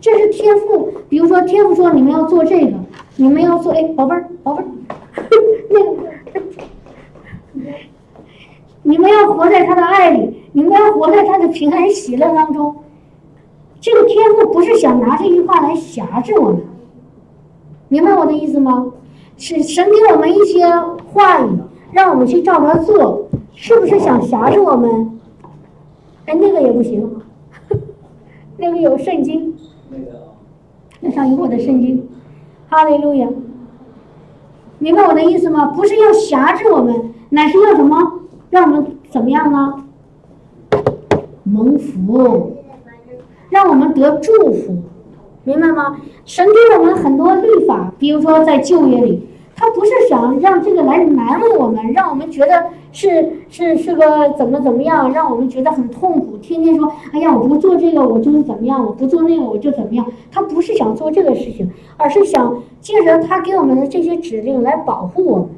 [0.00, 0.88] 这是天赋。
[1.08, 2.72] 比如说天赋说你们要做这个，
[3.14, 4.66] 你们要做，哎，宝贝儿，宝贝儿，
[5.70, 6.12] 那个，
[8.82, 10.42] 你们要活在他的爱里。
[10.52, 12.76] 你们要活在他的平安喜乐当中，
[13.80, 16.60] 这个天赋不是想拿这句话来辖制我们，
[17.88, 18.92] 明白我的意思吗？
[19.36, 20.64] 是神给我们一些
[21.12, 21.58] 话语，
[21.90, 25.18] 让我们去照着做，是不是想辖制我们？
[26.26, 27.20] 哎，那个也不行，
[28.56, 29.56] 那个有圣经，
[31.00, 32.08] 那上有我的圣经，
[32.68, 33.26] 哈利路亚，
[34.84, 35.64] 明白我的意思吗？
[35.74, 38.20] 不是要辖制我们，乃是要什么？
[38.50, 39.82] 让我们怎么样呢？
[41.42, 42.58] 蒙福，
[43.48, 44.82] 让我们得祝福，
[45.44, 45.96] 明白吗？
[46.26, 60.06] 神给我们很多律法，比如说在旧约里，他不是想让这个来难为我们，让我们觉得是是是个怎么怎么样，让我们觉得很痛苦，天天说，哎呀，我不做这个我就是怎么样，我不做那个我就怎么样。
[60.30, 65.48] 他不是想做这个事情，而是想借着他给我们的这些指令来保护我们，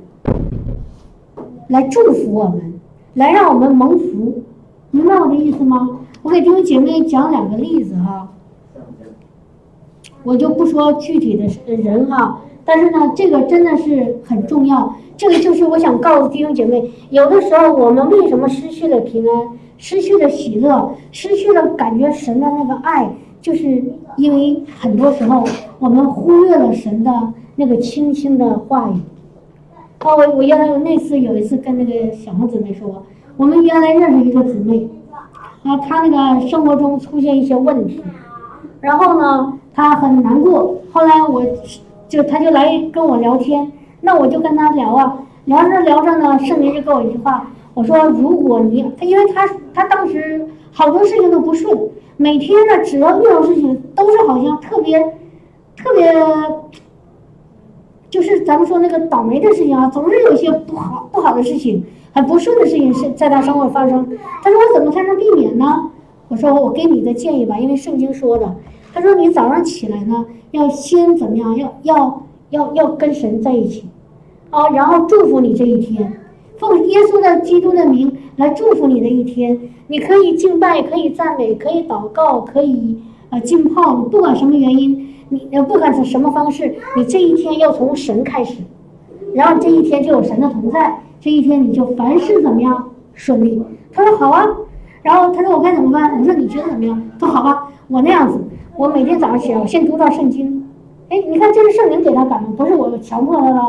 [1.68, 2.80] 来祝福我们，
[3.12, 4.42] 来让我们蒙福。
[4.90, 6.00] 明白我的意思吗？
[6.22, 8.30] 我给弟兄姐妹讲两个例子哈，
[10.24, 14.94] 我就不说具体的人哈，但是呢，这个真的是很重要。
[15.16, 19.48] 这个就是我想告诉弟兄姐妹，有的时候我们为什么失去了平安，
[19.78, 23.82] 失去了喜乐，失去了感觉神的那个爱，就是
[24.18, 25.42] 因为很多时候
[25.78, 27.10] 我们忽略了神的
[27.54, 29.00] 那个轻轻的话语。
[29.74, 33.04] 啊，我我原来那次有一次跟那个小红姊妹说。
[33.38, 34.88] 我们原来认识一个姊妹，
[35.62, 38.02] 啊，她那个生活中出现一些问题，
[38.80, 40.76] 然后呢，她很难过。
[40.90, 41.42] 后来我
[42.08, 51.76] 就他就来跟我聊天，那我就跟他聊啊，聊着聊着呢，圣灵就给我一句话，我说如果你，他因为他他当时好多事情都不顺，
[52.16, 55.00] 每天呢只要遇到事情都是好像特别
[55.76, 56.12] 特别，
[58.08, 61.84] 就是咱们说那个倒霉的事情啊，总是有些不好不好的事情。
[62.14, 64.08] 很不顺的事情是在他生活发生，
[64.42, 65.90] 他说我怎么才能避免呢？
[66.28, 68.56] 我说我给你一个建议吧，因为圣经说的，
[68.96, 71.54] 他说你早上起来呢，要先怎么样？
[71.54, 73.84] 要要要要跟神在一起，
[74.48, 76.18] 啊，然后祝福你这一天，
[76.56, 79.60] 奉耶稣的基督的名来祝福你的一天。
[79.88, 88.62] 你可以敬拜，可以赞美，可以祷告，可以呃浸泡，不管什么原因，你呃不管是什么方式，你这一天要从神开始，
[89.34, 91.02] 然后这一天就有神的同在。
[91.20, 93.62] 这一天你就凡事怎么样顺利？
[93.92, 94.46] 他说好啊，
[95.02, 96.18] 然后他说我该怎么办？
[96.18, 97.02] 我说你觉得怎么样？
[97.18, 98.40] 他说好吧，我那样子，
[98.78, 100.68] 我每天早上起来我先读到圣经。
[101.08, 103.60] 哎，你看这是圣灵给他感动，不是我强迫他的。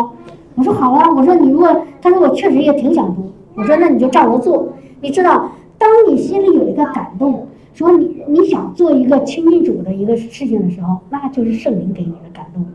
[0.56, 1.70] 我说好啊，我说你如果
[2.02, 4.68] 他说我确实也挺想读，我说那你就照着做。
[5.02, 12.66] 你知道，当你心里有一个感动，说你你想做一个亲近主的一个事情的时候，那就是圣灵给你的感动。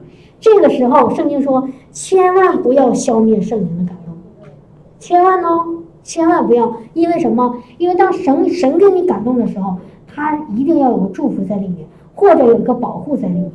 [0.41, 4.15] 这个时候，圣经说千万不要消灭圣灵的感动。
[4.99, 7.57] 千万哦，千万不要，因为什么？
[7.77, 11.79] 因为当神神给你感动的时候，他一定要有个祝福在里面，
[12.23, 13.51] 或者有一个保护在里面。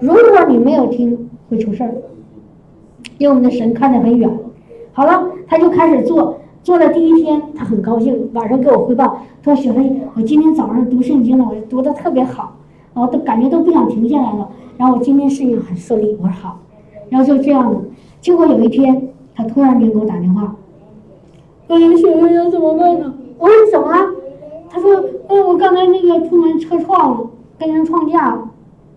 [0.00, 1.92] 如果你没有听，会出事儿。
[3.18, 4.30] 因为我们的神看得很远。
[4.94, 12.56] 好了，他就开始做，做了第一天，他很高兴，晚上给我汇报，他说：“雪飞，我今天早上读圣经了，我读的特别好，
[12.94, 14.48] 然后都感觉都不想停下来了。
[14.78, 16.58] 然后我今天事情很顺利。”我说好，
[17.10, 17.78] 然后就这样的。
[18.22, 20.56] 结果有一天，他突然间给我打电话。
[21.68, 23.12] 嗯，雪薇要怎么办呢？
[23.38, 24.14] 我说你怎么了？
[24.70, 24.94] 他说，
[25.28, 28.38] 哦，我刚才那个出门车撞了，跟人撞架。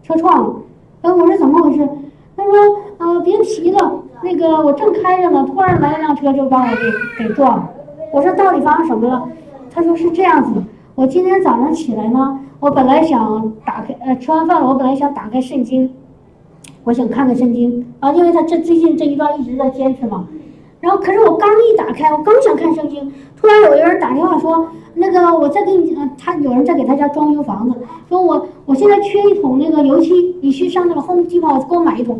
[0.02, 0.56] 车撞了。
[1.02, 1.88] 哎，我说怎么回事？
[2.36, 2.54] 他说
[2.98, 7.70] 啊，别提了，那个我正开着呢，突然来一辆车就把我给给撞了。
[8.12, 9.28] 我说到底发生什么了？
[9.72, 10.64] 他说是这样子，
[10.96, 15.94] 我今天早上起来呢，我本来想打开呃吃完饭了，我本来想打开圣经，
[16.86, 20.28] 我想看看圣经啊，因为他这最近这一段一直在坚持嘛。
[20.82, 27.76] 然后可是我刚一打开，我刚想看圣经，突然有一个人打电话说，那个我在给你呃，他有人在给他家装修房子，
[28.08, 32.20] 说我我现在缺一桶那个油漆，你去上那个 Home Depot 给我买一桶。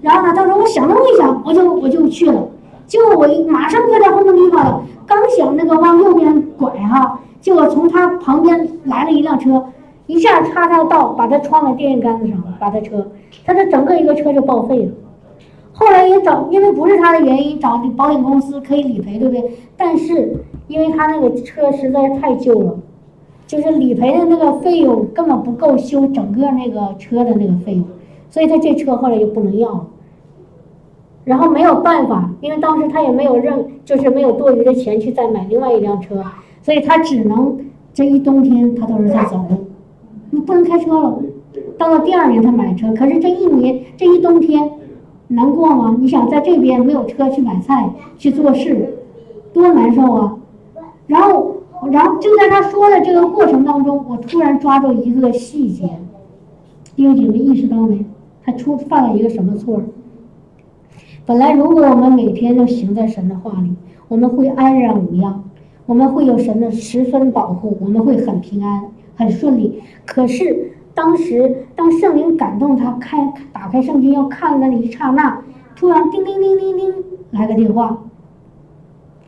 [0.00, 2.48] 然后呢，他说我想了一想，我就我就去了。
[2.86, 9.66] 结果我马上快到后门地方了，刚想那个往右边拐哈，结果从他旁边来了一辆车，
[10.06, 13.08] 一下插他的道，把他撞在电线杆子上，把他车，
[13.44, 14.92] 他的整个一个车就报废了。
[15.78, 19.52] 后来也找，因为不是他的原因，找保险公司可以理赔，对不对？
[19.76, 20.36] 但是
[20.66, 22.76] 因为他那个车实在是太旧了，
[23.46, 27.84] 就是理赔的那个费用根本不够修整个那个车的那个费用，
[28.28, 29.86] 所以他这车后来就不能要了。
[31.24, 36.24] 然后没有办法，因为当时他也没有任，就是没有多余的钱去再买另外一辆车，
[36.60, 37.56] 所以他只能
[37.94, 39.66] 这一冬天他都是在走路，
[40.30, 41.18] 你不能开车了。
[41.76, 44.70] 到了第二年他买车，可是这一年这一冬天
[45.28, 45.96] 难过吗？
[46.00, 48.98] 你想在这边没有车去买菜去做事，
[49.52, 50.36] 多难受啊！
[51.06, 51.56] 然后，
[51.90, 55.88] 然后就在他说的这个过程当中，我突然抓住一个细节，
[56.96, 58.04] 弟兄姐妹意识到没？
[58.42, 59.82] 他出犯了一个什么错？
[61.26, 63.74] 本来，如果我们每天都行在神的话里，
[64.08, 65.44] 我们会安然无恙，
[65.84, 69.82] 我们会有神的十分保护，我们会很平安、很顺利。
[70.06, 75.40] 可是，当时当圣灵感动他开打开圣经要看的那一刹那，
[75.76, 76.92] 突然叮叮叮叮叮
[77.30, 77.96] 来个电话，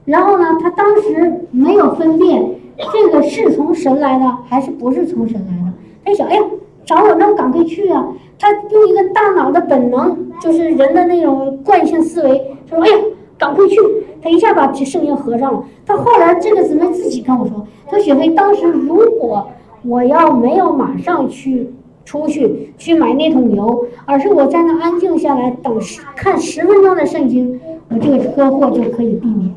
[0.04, 2.44] 然后呢，他当时没有分辨
[2.92, 5.72] 这个是从神来的还是不是从神来的，
[6.04, 6.42] 他想，哎呀，
[6.84, 8.04] 找我那我赶快去啊！
[8.36, 12.94] 他用一个大脑的本能，就是人的那种惯性思维，说：“哎呀，
[13.38, 13.76] 赶快去！”
[14.20, 15.62] 他一下把圣经合上了。
[15.86, 19.46] 他后来这个姊妹自己跟我说：“他说雪飞，当时如果
[19.82, 21.70] 我要没有马上去
[22.04, 29.54] 出去去买那桶油，而是我在那安静下来等十看十分钟的圣经，我这个车祸就可以避免。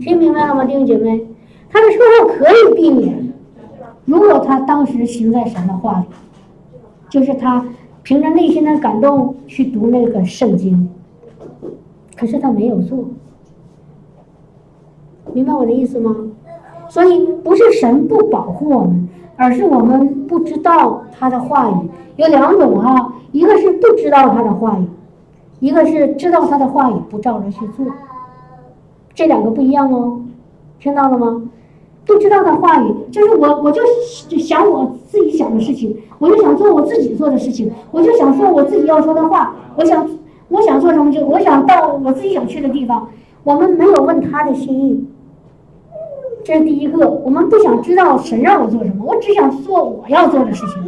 [0.00, 1.26] 听明白了吗，弟兄姐妹？
[1.68, 3.32] 他的车祸可以避免，
[4.04, 6.06] 如果他当时行在神的话里。”
[7.08, 7.64] 就是他
[8.02, 10.90] 凭着内心的感动去读那个圣经，
[12.16, 13.04] 可是他没有做，
[15.32, 16.14] 明白我的意思吗？
[16.88, 21.74] 所以不是神不保护我们，而是我们不知道他的话语。
[22.16, 24.86] 有两种啊，一个是不知道他的话语，
[25.60, 27.84] 一个是知道他的话语不照着去做，
[29.14, 30.20] 这两个不一样哦，
[30.80, 31.42] 听到了吗？
[32.06, 33.82] 不知道的话语，就是我，我就
[34.38, 40.08] 想我自己想的事情，我就想做我自己做的事情，我就想说我自己要说的话，我想，
[40.48, 43.08] 我想做什么就我想到我自己想去的地方。
[43.42, 45.04] 我们没有问他的心意，
[46.46, 47.08] 这是第一个。
[47.08, 50.80] 我们不想知道神让我做什么，我只想做我要做的事情。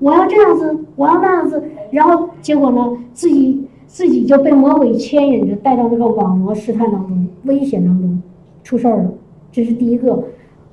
[0.00, 8.22] 我要这样子，我要那样子，然后结果呢，自己自己就被魔鬼牵引着带到那个网络试探当中、危险当中，
[8.62, 9.10] 出事儿了。
[9.50, 10.24] 这是第一个。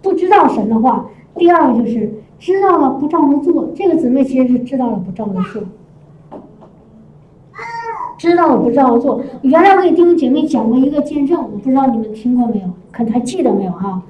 [0.02, 3.72] 不知道神的话，第二个就是知道了不照着做。
[3.74, 5.64] 这个姊妹其实是知道了不照着做，
[8.18, 9.22] 知道了不照着做。
[9.44, 14.04] 原来我给弟兄姐妹讲过一个见证，我不知道你们听过没有，可还记得没有哈？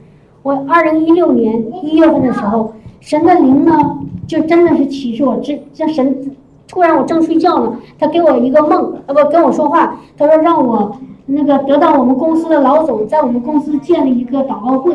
[0.45, 3.75] 我二零一六年一月份的时候，神的灵呢，
[4.27, 6.35] 就真的是启示我，这这神
[6.67, 14.93] 突然我正睡觉呢，他给我一个梦，呃不跟我说话，他说让我那个得到我们公司的老总在我们公司建立一个祷告会。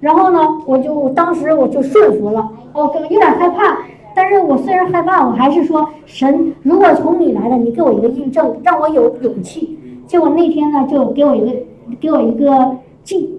[0.00, 3.78] 然后呢，我就当时我就顺服了，我有点害怕，
[4.14, 9.78] 但是我虽然害怕，我还是说神，如果从你来的，你给我一个印证，让我有勇气。
[10.06, 11.56] 结果那天呢，就给我一个
[11.98, 13.38] 给我一个记，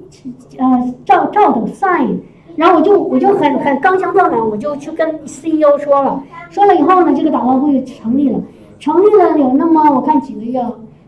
[0.58, 2.18] 呃，照照的 sign，
[2.56, 8.40] 然后我就我就很很刚强壮胆，我就去跟 CEO 说了，说了以后呢，这个祷告会成立了，
[8.80, 10.64] 成立了有那么我看几个月，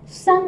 [0.05, 0.41] 三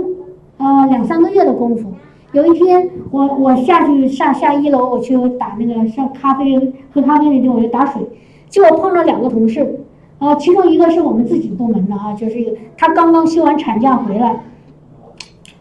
[0.57, 1.91] 呃两三个月的功夫。
[2.33, 6.57] 有一天，我我下去上下一楼，我去打那个上咖啡
[6.93, 8.01] 喝咖啡那地方，我就打水，
[8.49, 9.79] 结果碰到两个同事，
[10.19, 14.43] 啊，其中一个是我们自己部门的啊，就是一个他刚刚休完产假回来，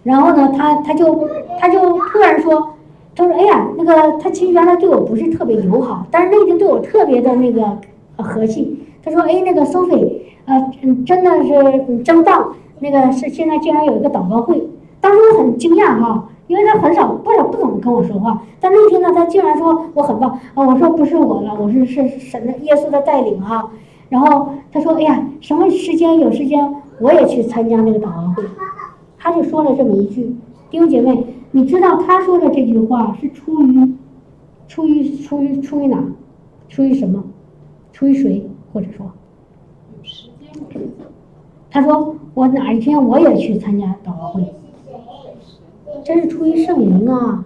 [0.02, 1.28] 然后呢，他他就
[1.60, 2.74] 他就突然说，
[3.16, 7.78] 他说，哎呀，那个他其实原来对我不是特别友好，但是那天对我特别的那个
[8.18, 8.78] 和气。
[9.02, 10.70] 他说，哎，那个 Sophie，呃，
[11.04, 14.68] 真的是真棒，那个是现在竟然有一个祷告会，
[15.00, 16.28] 当时我很惊讶哈。
[16.48, 20.64] 因为他很少不少不怎么跟我说话，但那天呢，他竟然说我很棒啊！
[20.64, 23.68] 我说不是我了，我是是神的耶稣的带领哈。
[24.08, 28.44] 然后他说：“哎呀，什么时间有时间我也去参加那个祷告会。”
[29.18, 30.36] 他就说了这么一句
[30.70, 33.94] ：“弟兄姐妹，你知道他说的这句话是出于，
[34.68, 36.02] 出于出于出于哪？
[36.68, 37.22] 出于什么？
[37.92, 38.48] 出于谁？
[38.72, 39.10] 或者说？”
[41.70, 44.42] 他说：“我哪一天我也去参加祷告会。”
[46.04, 47.44] 这是出于圣灵啊！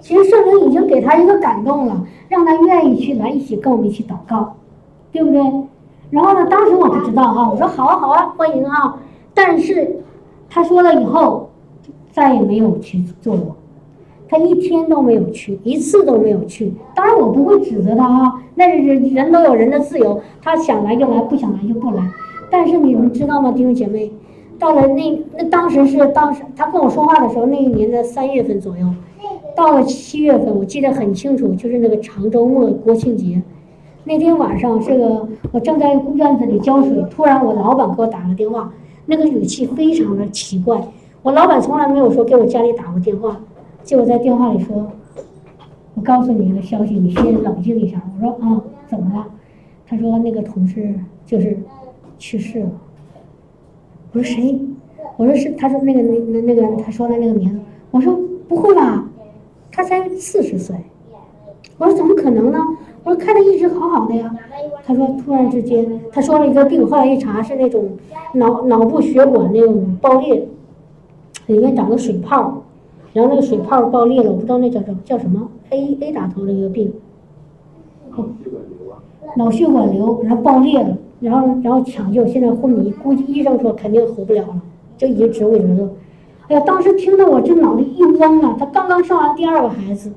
[0.00, 4.54] 其实圣灵已经给他一个感动了，让他愿意去来一起跟我们一起祷告，
[5.12, 5.40] 对不对？
[6.10, 8.98] 然后呢，当时我不知道啊，我说好啊好啊，欢迎啊！
[9.34, 10.00] 但是
[10.48, 11.47] 他说了以后，
[12.18, 13.54] 再也没有去做过，
[14.28, 16.72] 他一天都没有去，一次都没有去。
[16.92, 22.02] 当然我不会指责他啊，那是人都有人的自由，他想来就来，不想来就不来。
[22.50, 24.10] 但是你们知道吗，弟兄姐妹？
[24.58, 28.84] 到了那那当时是当时他跟我说话的时候，那一年的三月份左右，
[29.54, 33.40] 到了七月份，我记得很清楚，就是那个长周末国庆节，
[34.02, 38.72] 那天晚上，这个我正在院子里浇水，突然我老板给我打个电话，
[39.06, 40.82] 那个语气非常的奇怪，
[41.22, 43.40] 我老板从来没有说给我家里打过电话，
[43.82, 44.90] 结果在电话里说，
[45.94, 48.00] 我告诉你一个消息，你先冷静一下。
[48.16, 49.26] 我说啊，怎么了？
[49.86, 50.94] 他说那个同事
[51.26, 51.58] 就是
[52.18, 52.70] 去世了。
[54.12, 54.58] 我说谁？
[55.16, 57.58] 我说是，他说那个那那那个人，他说的那个名字。
[57.90, 59.04] 我说不会吧，
[59.72, 60.76] 他才四十岁。
[61.78, 62.58] 我说怎么可能呢？
[63.02, 64.32] 我说看他一直好好的呀。
[64.84, 67.90] 他说突然之间，他说了一个病，后来一查是那种
[68.34, 70.46] 脑脑部血管那种爆裂，
[71.48, 72.62] 里面长个水泡，
[73.12, 76.92] 然后那个水泡爆裂了，我不知道那叫叫叫什么 A A 打头的一个病。
[79.36, 80.96] 脑血管瘤，然后爆裂了。
[81.20, 84.62] 然后，然后抢救，现在昏迷，估计医生说肯定活不了了，
[84.96, 85.90] 就已经植物人了。
[86.46, 88.56] 哎呀，当时听得我这脑袋一嗡啊！
[88.56, 90.12] 他刚刚生完第二个孩子，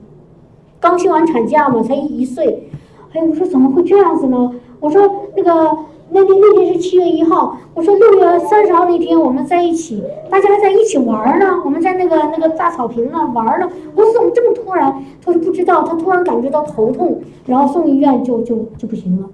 [0.79, 2.69] 刚休完产假嘛，才一岁。
[3.13, 4.53] 哎，我说怎么会这样子呢？
[4.79, 5.75] 我说那个
[6.13, 13.69] 那那那天是七月一号，我说六月三十号那天我们在一起，大家还在一起玩呢，我们在那个那个大草坪那玩呢。
[13.95, 15.03] 我说怎么这么突然？
[15.23, 19.29] 他说不知道，他突然感觉到头痛，然后送医院就就就不行了。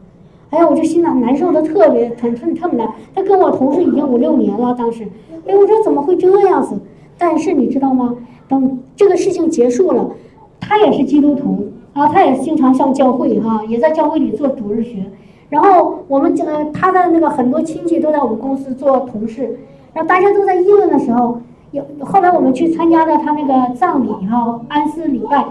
[0.51, 2.93] 哎呀，我这心难难受的特别，疼特特别难。
[3.15, 5.07] 他跟我同事已经五六年了，当时，
[5.47, 6.80] 哎，我说怎么会这样子？
[7.17, 8.15] 但是你知道吗？
[8.47, 10.11] 等这个事情结束了，
[10.59, 15.05] 他也是基督徒啊，他也经常上教会哈，也在教会里做主日学。
[15.49, 19.59] 然后我们呃，他的那个很多亲戚都在我们公司做同事，
[19.93, 21.41] 然后大家都在议论的时候，
[21.71, 25.45] 有后来我们去参加了他那个葬礼哈，安思礼拜，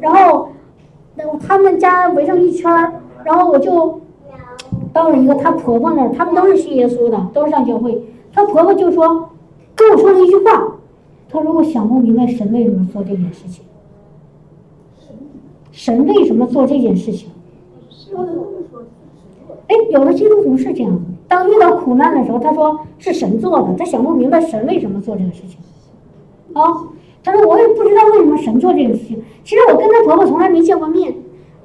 [0.00, 0.48] 然后
[1.16, 4.00] 那他们家围上一圈儿，然后我就。
[4.92, 8.04] 到了一个她婆婆那儿，他们都是信耶稣的，都是上教会。
[8.30, 9.30] 她婆婆就说，
[9.74, 10.76] 跟我说了一句话，
[11.30, 13.64] 她说我想不明白神为什么做这件事情。
[15.70, 17.30] 神为什么做这件事情？
[19.72, 25.58] 哎，有的基督徒是这样的，当遇到苦难的时候，他说是神做的，他想不明白神为什么做这个事情。
[26.52, 26.62] 啊，
[27.24, 29.22] 他说我也不知道为什么神做这个事情。
[29.42, 31.14] 其实我跟她婆婆从来没见过面。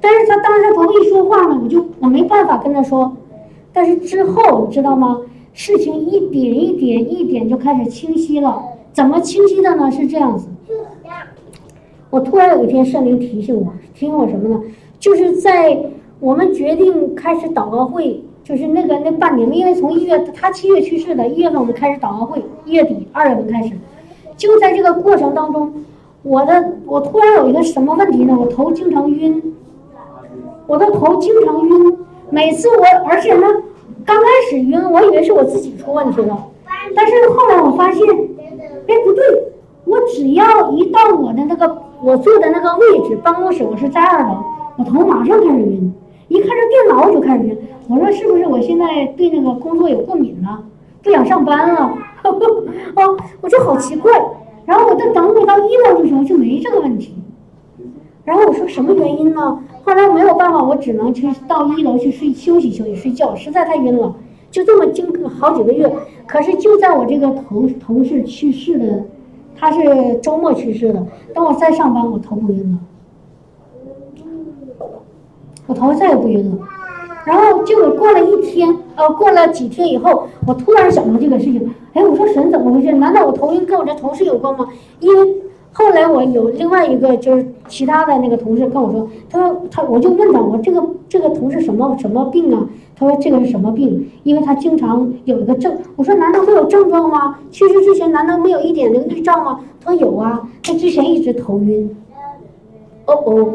[0.00, 3.14] 但是他当时婆婆一说话呢，我就我没办法跟他说。
[3.72, 5.20] 但是之后你知道吗？
[5.52, 8.62] 事情一点一点一点就开始清晰了。
[8.92, 9.90] 怎么清晰的呢？
[9.90, 10.48] 是这样子。
[12.10, 14.62] 我突然有一天圣灵提醒我，提醒我什么呢？
[14.98, 15.78] 就是在
[16.20, 23.72] 我们决定开始祷告会，就是那个那半年，因为从一月他七月去世的，一月份我们开始祷告会，一月底二月份开始，
[24.36, 25.72] 就在这个过程当中，
[26.22, 28.36] 我的我突然有一个什么问题呢？
[28.38, 29.54] 我头经常晕。
[30.66, 31.96] 我的头经常晕，
[32.28, 33.46] 每次我，而且呢，
[34.04, 36.44] 刚开始晕，我以为是我自己出问题了，
[36.94, 39.52] 但是后来我发现，哎，不对，
[39.86, 44.44] 我只要一到我的那个我坐的那个位置，办公室，我是在二楼，
[44.76, 45.90] 我头马上开始晕，
[46.28, 47.58] 一看这电脑我就开始晕，
[47.88, 50.62] 我说是不是我现在对那个工作有过敏了，
[51.02, 51.92] 不想上班了？
[52.24, 54.12] 哦，我就好奇怪，
[54.66, 57.14] 然后我在等我到一楼的时候就没这个问题，
[58.24, 59.58] 然后我说什么原因呢？
[59.84, 64.14] 后来没有办法，我只能去到一楼去睡休息休息睡觉，实在太晕了，
[64.50, 65.90] 就这么经过好几个月。
[66.26, 69.04] 可是就在我这个同同事去世的，
[69.56, 71.06] 他是周末去世的。
[71.32, 72.78] 等我再上班，我头不晕了，
[75.68, 76.58] 我头再也不晕了。
[77.24, 82.90] 然后结果过了一天，呃，过了几天以后，我突然想到这个事情，哎，我说神怎么回事？
[82.90, 84.66] 难道我头晕跟我这同事有关吗？
[84.98, 85.34] 因为。
[85.70, 92.66] 后来我有另外一个就是其他的那个同事跟我说，他说他我就问他我这个这个同事什么什么病啊？
[92.96, 94.10] 他说这个是什么病？
[94.24, 95.78] 因为他经常有一个症。
[95.94, 97.38] 我说难道会有症状吗？
[97.52, 99.60] 去世之前难道没有一点那个预兆吗？
[99.84, 101.94] 他说有啊，他之前一直头晕。
[103.04, 103.52] 哦哦，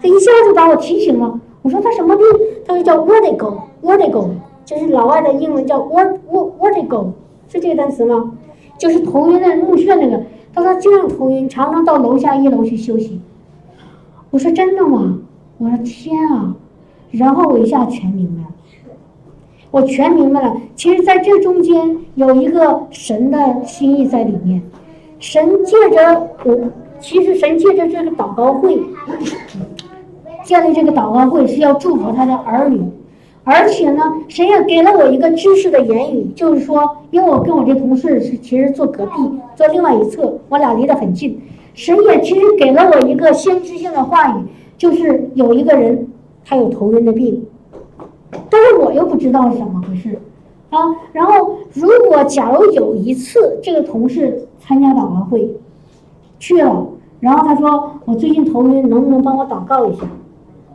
[0.00, 1.40] 他一下就把我提醒了。
[1.62, 2.24] 我说他什么病？
[2.66, 4.28] 他说叫 vertigo，vertigo
[4.64, 7.06] 就是老外的英文叫 vert vertigo，
[7.48, 8.32] 是这个单词吗？
[8.78, 10.22] 就是头晕的目眩那个。
[10.52, 13.20] 他说经常头晕，常常到楼下一楼去休息。
[14.30, 15.18] 我说真的吗？
[15.58, 16.56] 我说天啊！
[17.10, 18.48] 然后我一下全明白了，
[19.70, 20.56] 我全明白了。
[20.76, 24.62] 其实在这中间有一个神的心意在里面，
[25.18, 26.56] 神借着我，
[27.00, 28.78] 其实神借着这个祷告会，
[30.44, 32.82] 建立这个祷告会是要祝福他的儿女。
[33.42, 39.12] 而且呢，神也给了我一个知识的言语，就是说，因为我跟我这同事是其实坐隔壁，
[39.56, 41.40] 坐另外一侧，我俩离得很近。
[41.72, 44.42] 神也其实给了我一个先知性的话语，
[44.76, 46.06] 就是有一个人
[46.44, 47.42] 他有头晕的病，
[48.50, 50.18] 但是我又不知道是怎么回事
[50.68, 50.78] 啊。
[51.12, 55.50] 然后，如果假如有一次这个同事参加祷告会
[56.40, 56.88] 去了，
[57.20, 60.02] 然后他说我最近头晕，能不能帮我祷告一下？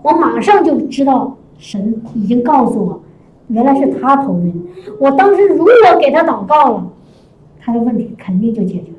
[0.02, 1.36] 我马上就知道。
[1.58, 3.00] 神已经告诉我，
[3.48, 4.68] 原来是他头晕。
[5.00, 6.88] 我当时如果给他祷告了，
[7.62, 8.98] 他的问题肯定就解决了，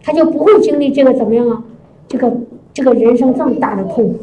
[0.00, 1.64] 他就不会经历这个怎么样啊？
[2.06, 2.32] 这个
[2.72, 4.20] 这个人生这么大的痛苦。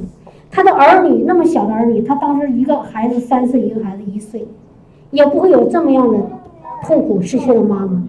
[0.50, 4.48] 他的儿女那么小的儿女，他当时一个孩子三岁，一个孩子一岁，
[5.12, 6.18] 也不会有这么样的
[6.86, 8.02] 痛苦，失去了妈妈。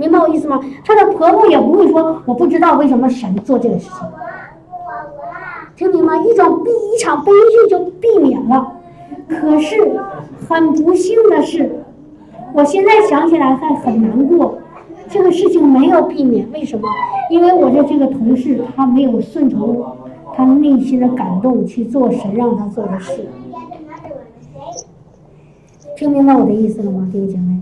[0.00, 0.58] 明白我意思吗？
[0.82, 3.98] 她的婆婆也不会说我不知道为什么神做这个事情。
[5.76, 8.72] 听明白，一种避一场悲剧就避免了。
[9.28, 10.00] 可是
[10.48, 11.84] 很不幸的是，
[12.54, 14.56] 我现在想起来还很难过。
[15.10, 16.88] 这个事情没有避免，为什么？
[17.30, 19.84] 因为我的这个同事他没有顺从
[20.34, 23.28] 他内心的感动去做神让他做的事。
[25.96, 27.60] 听明白我的意思了吗，弟兄姐妹？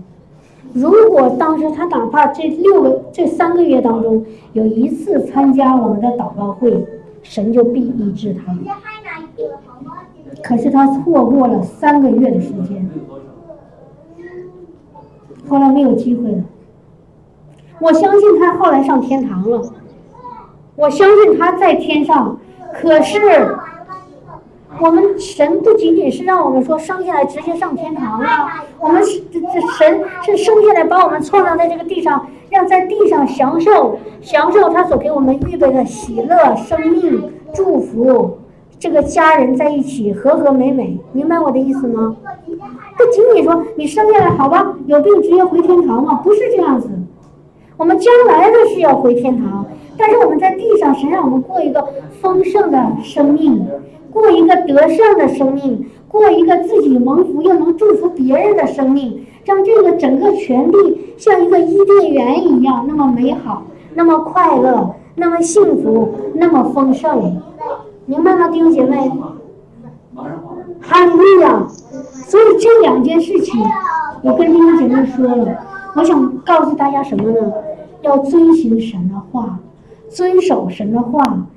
[0.73, 6.85] 如果当时他哪怕这六个、这三个月当中有一次参加我们的祷告会，
[7.23, 8.55] 神就必医治他。
[10.43, 12.89] 可是他错过了三个月的时间，
[15.47, 16.43] 后来没有机会了。
[17.79, 19.61] 我相信他后来上天堂了，
[20.75, 22.37] 我相信他在天上。
[22.73, 23.17] 可是
[24.81, 32.27] 我们神不仅仅是让我们说生下来直接上天堂啊，我们是这这神是生下来把我们创造在这个地上。
[32.51, 38.39] 让在地上享受享受他所给我们预备的喜乐、生命、祝福，
[38.79, 42.15] 这个家人在一起和和美美，明白我的意思吗？
[42.97, 46.21] 不仅仅说你生下来好吧，有病直接回天堂吗？
[46.23, 46.89] 不是这样子，
[47.77, 49.63] 我们将来的是要回天堂，
[49.95, 51.87] 但是我们在地上，神让我们过一个
[52.19, 53.63] 丰盛的生命，
[54.11, 59.25] 过一个得胜的生命，过一个自己蒙福又能祝福别人的生命。
[59.45, 63.63] 让这个整个权利像一个伊甸园一样，那么美好，
[63.95, 67.41] 那么快乐，那么幸福，那么丰盛，
[68.05, 69.11] 明白吗，弟兄姐妹？
[70.81, 71.65] 哈利路亚！
[72.27, 73.59] 所以这两件事情，
[74.21, 75.57] 我跟弟兄姐妹说了，
[75.95, 77.51] 我想告诉大家什么呢？
[78.01, 79.57] 要遵循神的话，
[80.09, 81.47] 遵守神的话，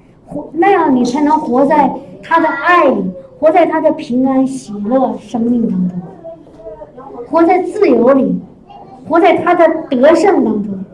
[0.52, 5.98] 那样你才能活在他的爱里，活在他的平安喜乐生命当中。
[7.30, 8.40] 活在自由里，
[9.08, 10.84] 活在他的得胜当中。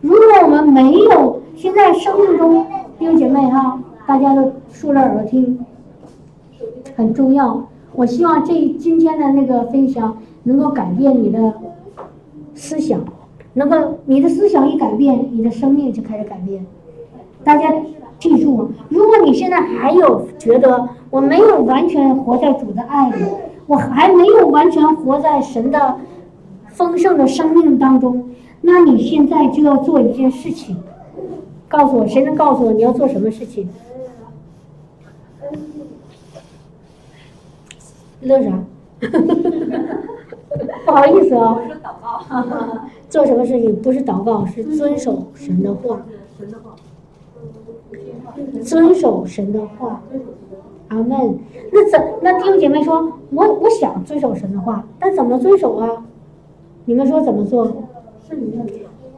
[0.00, 2.66] 如果我们没有现在生命中
[2.98, 5.64] 弟兄姐妹哈，大家都竖着耳朵听，
[6.96, 7.66] 很重要。
[7.94, 11.54] 我希望这今天的那个分享能够改变你的
[12.54, 13.00] 思想，
[13.54, 16.66] 能够你的思想一改变，你的生命就开始改变。
[17.46, 17.72] 大家
[18.18, 23.24] 记住，如果你现在还有觉得我没有完全活在主的爱里。
[23.68, 25.96] 我还没有完全活在神的
[26.68, 28.30] 丰盛的生命当中，
[28.60, 30.76] 那你现在就要做一件事情，
[31.66, 33.68] 告诉我，谁能告诉我你要做什么事情？
[38.20, 38.52] 乐啥？
[40.86, 41.58] 不好意思啊。
[43.10, 43.82] 做什么事情？
[43.82, 46.00] 不是祷告，是遵守神的话。
[48.62, 50.02] 遵守神的话。
[50.88, 51.38] 阿门。
[51.72, 56.04] 那怎那弟兄姐妹说，我我想遵守神的话，但怎么遵守啊？
[56.84, 57.64] 你们说怎么做？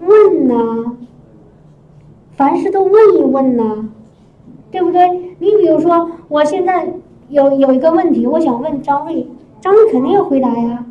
[0.00, 0.96] 问呐，
[2.36, 3.88] 凡事都问一问呐，
[4.70, 5.08] 对不对？
[5.38, 6.94] 你比如说，我现在
[7.28, 9.26] 有有一个问题，我想问张瑞，
[9.60, 10.86] 张瑞肯定要回答呀，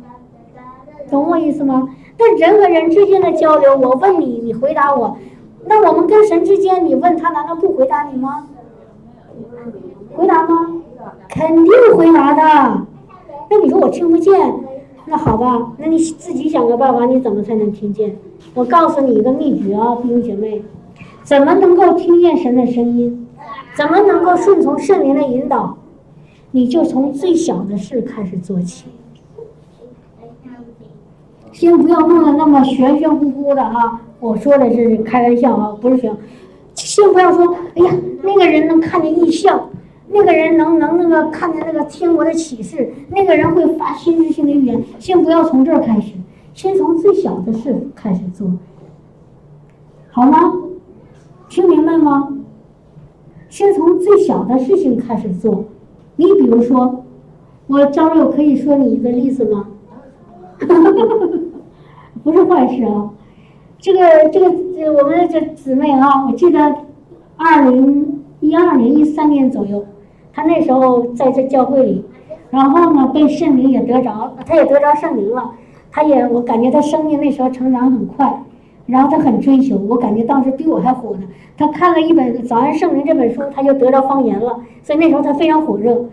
[1.10, 1.88] 懂我意思吗？
[2.16, 5.16] 但人和人之间的交流，我问你，你回答我，
[5.66, 8.48] 那我们跟神之间，你问他，难道不回答你吗？
[10.14, 10.82] 回答吗？
[11.28, 12.86] 肯定回答的。
[13.50, 14.32] 那你说我听不见，
[15.06, 18.16] 那好吧，那你自己想个办法，你怎么才能听见？
[18.54, 20.62] 我告诉你一个秘诀啊，弟兄姐妹，
[21.22, 23.26] 怎么能够听见神的声音？
[23.76, 25.76] 怎么能够顺从圣灵的引导？
[26.50, 28.86] 你就从最小的事开始做起。
[31.52, 34.00] 先不要弄得那么玄玄乎乎的啊！
[34.20, 36.16] 我说的是开玩笑啊，不是行。
[36.74, 37.92] 先不要说，哎呀，
[38.22, 39.68] 那个人能看见异象，
[40.08, 44.82] 那个人能能那个看见那个天国的启示，那个人会发心知性的语言。
[44.98, 46.12] 先不要从这儿开始，
[46.54, 48.50] 先从最小的事开始做，
[50.10, 50.52] 好吗？
[51.48, 52.36] 听明白吗？
[53.48, 55.64] 先从最小的事情开始做。
[56.16, 57.04] 你比如说，
[57.66, 59.68] 我张六可以说你一个例子吗？
[62.22, 63.10] 不是坏事啊。
[63.80, 66.58] 这个这个这我们的这姊妹啊，我记得
[67.36, 69.86] 二零一二年、一三年左右，
[70.32, 72.04] 她那时候在这教会里，
[72.50, 75.52] 然后呢被圣灵也得着，她也得着圣灵了。
[75.92, 78.42] 她也我感觉她生命那时候成长很快，
[78.86, 81.22] 然后她很追求，我感觉当时比我还火呢。
[81.56, 86.04] 她看了一本《早安圣灵》这本书，她就得着方言了，所以那时候她非常火热。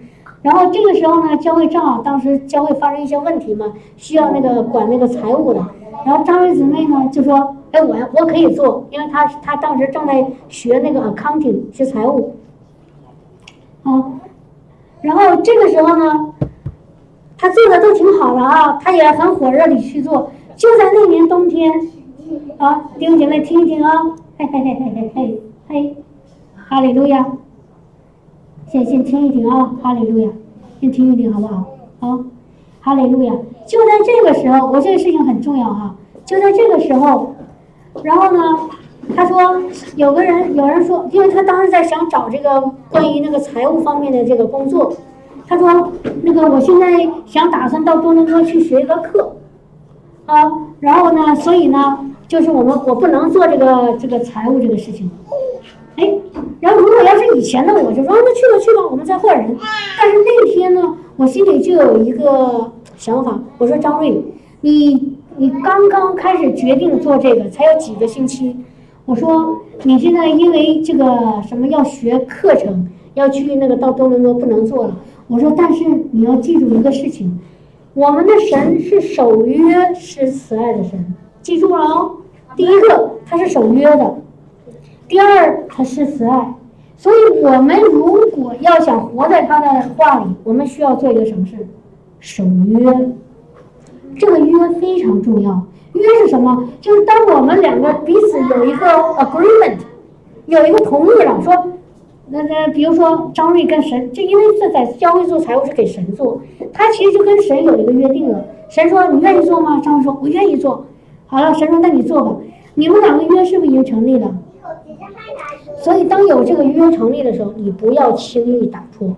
[0.46, 5.60] 然后这个时候呢，教会正好当时教会发生一些问题嘛，需要那个管那个财务的。
[6.06, 12.36] 然后张瑞姊妹呢就说：“哎，我我可以做，因为她她当时正在学那个 accounting 学财务。”
[13.82, 14.06] 啊，
[15.02, 16.34] 然后这个时候呢，
[17.40, 20.30] 她做的都挺好的啊，她也很火热的去做。
[20.56, 21.74] 就在那年冬天，
[22.60, 23.92] 啊，弟兄姐妹听一听啊，
[24.38, 25.96] 嘿嘿嘿嘿嘿嘿嘿，
[26.56, 27.26] 哈利路亚。
[28.68, 30.30] 先先听一听啊，哈利路亚，
[30.82, 31.66] 先听一听好不好？
[32.00, 32.20] 好，
[32.82, 33.34] 哈利路亚。
[33.68, 35.96] 就在这个时候，我这个事情很重要哈。
[36.26, 37.36] 就在这个时候，
[38.04, 38.42] 然后呢，
[39.16, 39.40] 他说
[39.96, 44.94] 有个人，有人说，因为他当时在想找这个关于那个财务方面的这个工作，
[45.48, 45.92] 他说
[46.24, 46.88] 那个我现在
[47.26, 49.36] 想打算到多伦多去学一个课，
[50.26, 55.10] 啊，然后呢，所以呢，就是我们我不能做这个这个财务这个事情。
[55.98, 56.14] 哎，
[56.60, 59.56] 然后如果要是以前的我就说那去吧去吧，我们再换人。
[59.98, 64.22] 但是那天呢，我心里就有一个想法，我说张瑞，
[64.62, 68.58] 你你刚刚开始决定做这个，才有几个星期。
[69.06, 74.98] 我说你现在因为这个什么要学课程，要去那个到多伦多不能做了。
[75.28, 77.40] 我说但是你要记住一个事情，
[77.94, 82.18] 我们的神是守约是慈爱的神，记住了哦。
[82.58, 84.16] 第一个他是守约的。
[85.08, 86.54] 第二，他是慈爱，
[86.98, 91.56] 所以我们如果要想活在他的话里，我们需要做一个什么事？
[92.20, 93.10] 守约。
[94.18, 95.62] 这个约非常重要。
[95.94, 96.68] 约是什么？
[96.82, 99.78] 就是当我们两个彼此有一个 agreement，
[100.48, 101.54] 有一个同意了，说，
[102.30, 106.42] 那那比如说张瑞跟神，这因为这在教会做财务是给神做，
[106.74, 108.44] 他其实就跟神有一个约定了。
[108.70, 109.80] 神说你愿意做吗？
[109.84, 110.86] 张瑞说我愿意做。
[111.28, 112.36] 好了，神说那你做吧。
[112.74, 114.36] 你们两个约是不是已经成立了？
[115.84, 119.16] 所以，当有这个约成立的时候，你不要轻易打破，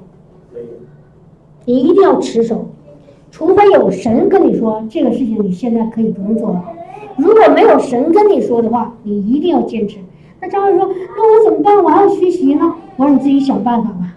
[1.66, 2.66] 你一定要持守，
[3.32, 6.64] 除非有神跟你说这个事情你现在可以不用做了。
[7.16, 9.98] 如果没有神跟你说的话，你一定要坚持。
[10.40, 10.88] 那张伟说
[11.18, 11.84] ：“那我怎么办？
[11.84, 14.16] 我还要学习呢。”我说：“你自己想办法吧。”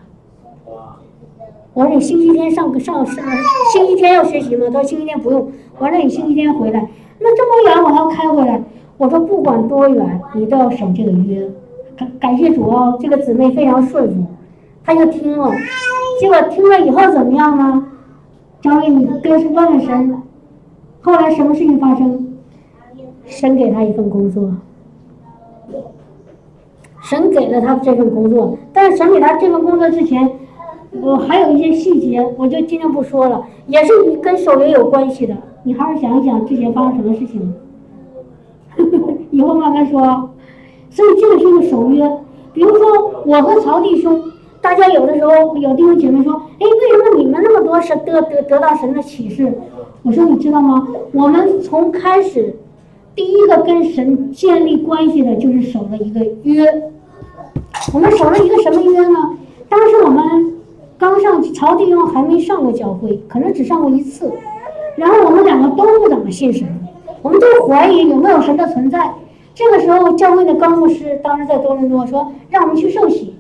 [1.73, 3.25] 我说：“你星期天上个上上，
[3.73, 8.63] 星期天要学习吗？”他说：“星期天不用。”我说：“你星期天回来，那这么远我还要开回来。”
[9.01, 11.49] 我说不管多远，你都要守这个约。
[11.97, 14.27] 感感谢主哦，这个姊妹非常顺服，
[14.85, 15.51] 她就听了。
[16.21, 17.87] 结果听了以后怎么样呢？
[18.61, 20.23] 张伟，你跟问问神。
[21.01, 22.37] 后来什么事情发生？
[23.25, 24.53] 神给他一份工作。
[27.01, 30.31] 神给了他这份工作，但是神给他这份工作之前，
[31.01, 33.93] 我还有一些细节，我就今天不说了，也是
[34.23, 35.35] 跟守约有关系的。
[35.63, 37.55] 你好好想一想之前发生什么事情。
[39.41, 40.31] 以后慢慢说，
[40.91, 42.07] 所以这个是一个守约。
[42.53, 44.23] 比如说，我和曹弟兄，
[44.61, 49.51] 大家有的时候有弟兄姐妹说：“哎，为什么你们那么多神得得得到神的启示？”
[50.05, 50.87] 我说：“你知道吗？
[51.13, 52.55] 我们从开始
[53.15, 56.67] 第一个跟神建立关系的就是守了一个约。
[57.95, 59.39] 我们守了一个什么约呢？
[59.71, 60.55] 当时我们
[60.99, 64.31] 刚上曹弟兄还没上过教会，可能只上过一次，
[64.97, 66.69] 然后我们两个都不怎么信神。
[67.23, 69.11] 我们都怀疑有没有神的存在。
[69.55, 73.35] 这个时候，教会的高牧师当时在多伦多说，让我们去受洗。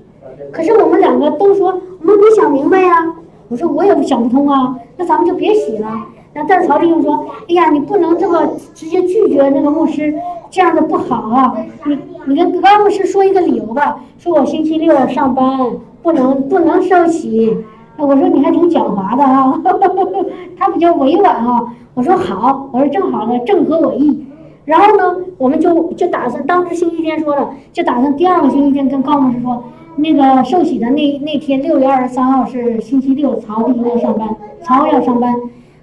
[0.53, 1.69] 可是我们两个都说，
[2.01, 3.15] 我们没想明白呀。
[3.49, 5.89] 我说我也想不通啊，那咱们就别洗了。
[6.35, 10.15] 那但是曹弟兄说，哎呀，你不能这么直接拒绝那个牧师，
[10.51, 11.57] 这样的不好啊。
[11.85, 15.59] 你你跟高牧师说一个理由吧，说我星期六上班，
[16.03, 17.57] 不能不能受洗。
[17.97, 19.61] 我说你还挺狡猾的哈，
[20.57, 21.61] 他比较委婉啊。
[21.95, 24.25] 我说好，我说正好呢，正合我意。
[24.71, 29.65] 然后呢，我们就就打算当时星期天说的，就打算第二个星期天跟高老师说，
[29.97, 34.29] 那个受洗的那那天六月二十三号是星期六，曹弟兄要上班，
[34.63, 35.35] 曹要上班。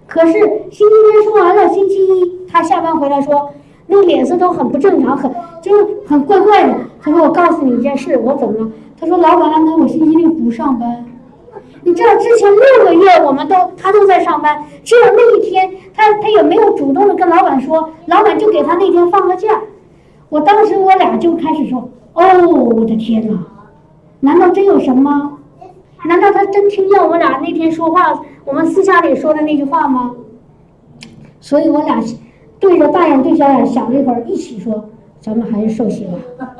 [0.07, 3.49] 可是星期天说完了，星期一他下班回来说，
[3.87, 5.29] 那脸色都很不正常，很
[5.61, 6.75] 就是很怪怪的。
[7.01, 11.05] 他说：“我告诉你一件事，我怎么了？”他说：“老板安排我星期六不上班。
[11.87, 19.61] 你知道之前六个月我们都他都在上班，只有那一天他他也没有主动的跟老板说，老板就给他那天放个假。
[20.27, 23.39] 我当时我俩就开始说：哦，我的天哪！
[24.19, 25.39] 难道真有什么？
[26.05, 30.13] 难道他真听见我们俩那天说话，我们私下里说的那句话吗？
[31.39, 32.03] 所以我俩
[32.59, 34.89] 对着大眼对小眼想了一会儿，一起说：
[35.21, 36.11] 咱们还是受洗吧。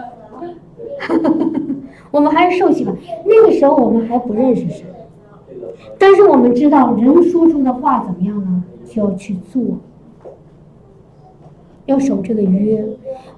[2.11, 2.93] 我们还是受洗吧。
[3.25, 4.85] 那个时候我们还不认识神，
[5.97, 8.63] 但是我们知道人说出的话怎么样呢？
[8.85, 9.61] 就要去做，
[11.85, 12.85] 要守这个约。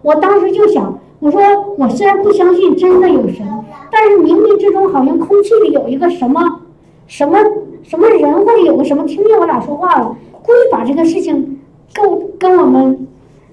[0.02, 1.42] 我当时就想，我说
[1.78, 3.46] 我虽然不相信真的有神，
[3.92, 6.62] 但是冥冥之中好像空气里有一个什么
[7.08, 7.38] 什么
[7.84, 11.60] 什么人，或者有个什么听见我俩说话了，故意把这个事情
[11.94, 13.08] 跟跟我们，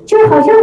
[0.05, 0.55] 就好像。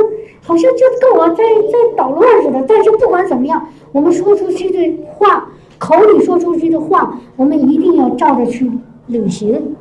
[0.46, 5.50] 好像就跟我在在捣乱似的，但是不管怎么样，我们说出去的话，
[5.84, 8.72] 口里说出去的话，我们一定要照着去
[9.08, 9.76] 履行。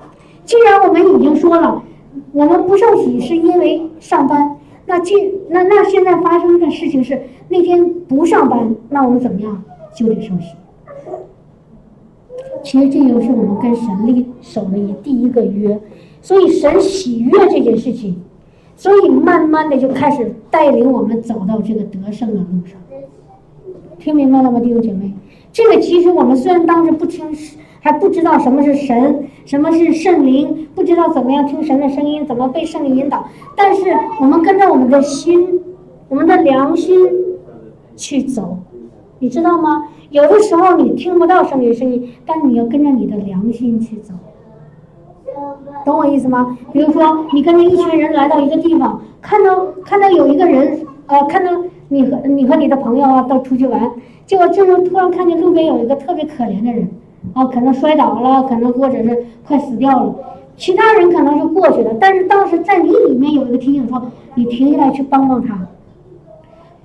[0.45, 1.81] 既然我们已经说了，
[2.33, 5.15] 我们不受洗是因为上班，那既
[5.49, 9.63] 那那现在发生的事情是那天不上班，那我们怎么样
[9.95, 10.57] 就得受洗。
[12.65, 15.81] 其实这就是我们跟神立守的第一个约，
[16.21, 18.21] 所以神喜悦这件事情。
[18.75, 22.77] 所以慢慢的就开始带领我们走到这个得胜的路上，
[24.01, 25.13] 听明白了吗，弟兄姐妹？
[25.53, 27.27] 这个其实我们虽然当时不听，
[27.81, 33.83] 还不知道什么是神，什么是圣灵，不知道怎么样听神的声音，怎么被圣灵引导，但是
[34.21, 35.61] 我们跟着我们的心，
[36.09, 36.99] 我们的良心
[37.97, 38.59] 去走，
[39.19, 39.89] 你知道吗？
[40.11, 44.15] 有的时候你听不到圣灵的声音，但你要跟着你的良心去走。
[45.85, 46.57] 懂我意思吗？
[46.73, 51.51] 比如说，你跟着一群人来到一个地方，看到看到有一个人，呃，看到
[51.93, 53.91] 你和你和你的朋友啊都出去玩，
[54.25, 56.89] 结果这时候突然看见路边有一个特别可怜的人，
[57.35, 60.15] 啊，可能摔倒了，可能或者是快死掉了，
[60.57, 64.03] 其他人可能就过去了，但是当时在你里面有一个提醒说，
[64.37, 65.69] 你停下来去帮帮他。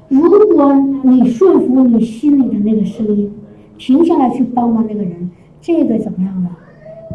[0.09, 3.33] 如果你顺服你心里的那个声音，
[3.77, 5.31] 停下来去帮帮那个人，
[5.61, 6.49] 这个怎么样呢？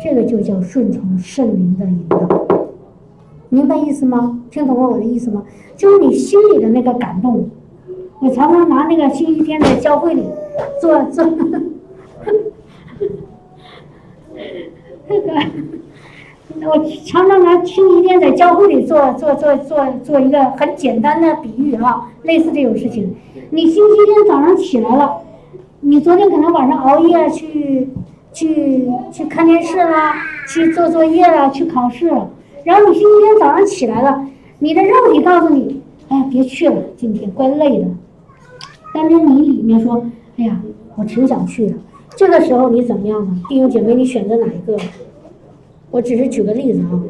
[0.02, 2.18] 这个就叫顺从圣灵的引导，
[3.50, 4.40] 明白意思吗？
[4.50, 5.42] 听懂了我的意思吗？
[5.76, 7.50] 就是你心里的那个感动。
[8.22, 10.22] 我常常拿那个星期天在教会里
[10.80, 11.24] 做做，
[15.08, 15.32] 那个，
[16.68, 23.12] 我常常拿星期天在教会里做做做做做一个很简单的比喻哈，类似这种事情。
[23.50, 25.20] 你星期天早上起来了，
[25.80, 27.88] 你昨天可能晚上熬夜去。
[28.34, 30.14] 去去看电视啦，
[30.48, 32.10] 去做作业啦，去考试。
[32.64, 34.26] 然后你星期天早上起来了，
[34.58, 37.84] 你的肉体告诉你：“哎呀，别去了，今天怪累的。”
[38.94, 40.04] 但是你里面说
[40.38, 40.60] ：“哎呀，
[40.96, 41.74] 我挺想去的。”
[42.14, 43.42] 这个时候你怎么样呢？
[43.48, 44.76] 弟兄姐妹，你选择哪一个？
[45.90, 47.00] 我只是举个例子啊。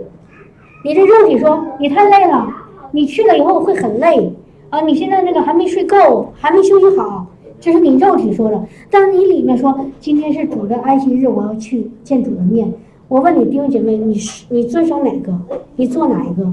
[0.85, 2.47] 你这肉体说：“你太累了，
[2.93, 4.33] 你去了以后会很累
[4.70, 4.80] 啊！
[4.80, 7.26] 你现在那个还没睡够，还没休息好。”
[7.61, 8.61] 这是你肉体说的，
[8.91, 12.72] 但是你里面说今天是主的安息日，我要去见主的面。
[13.07, 15.33] 我问你弟兄姐妹，你是你遵守哪个？
[15.76, 16.53] 你做哪一个？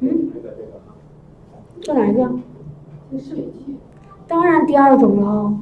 [0.00, 0.30] 嗯？
[1.80, 2.28] 做哪一个？
[4.26, 5.52] 当然第二种喽，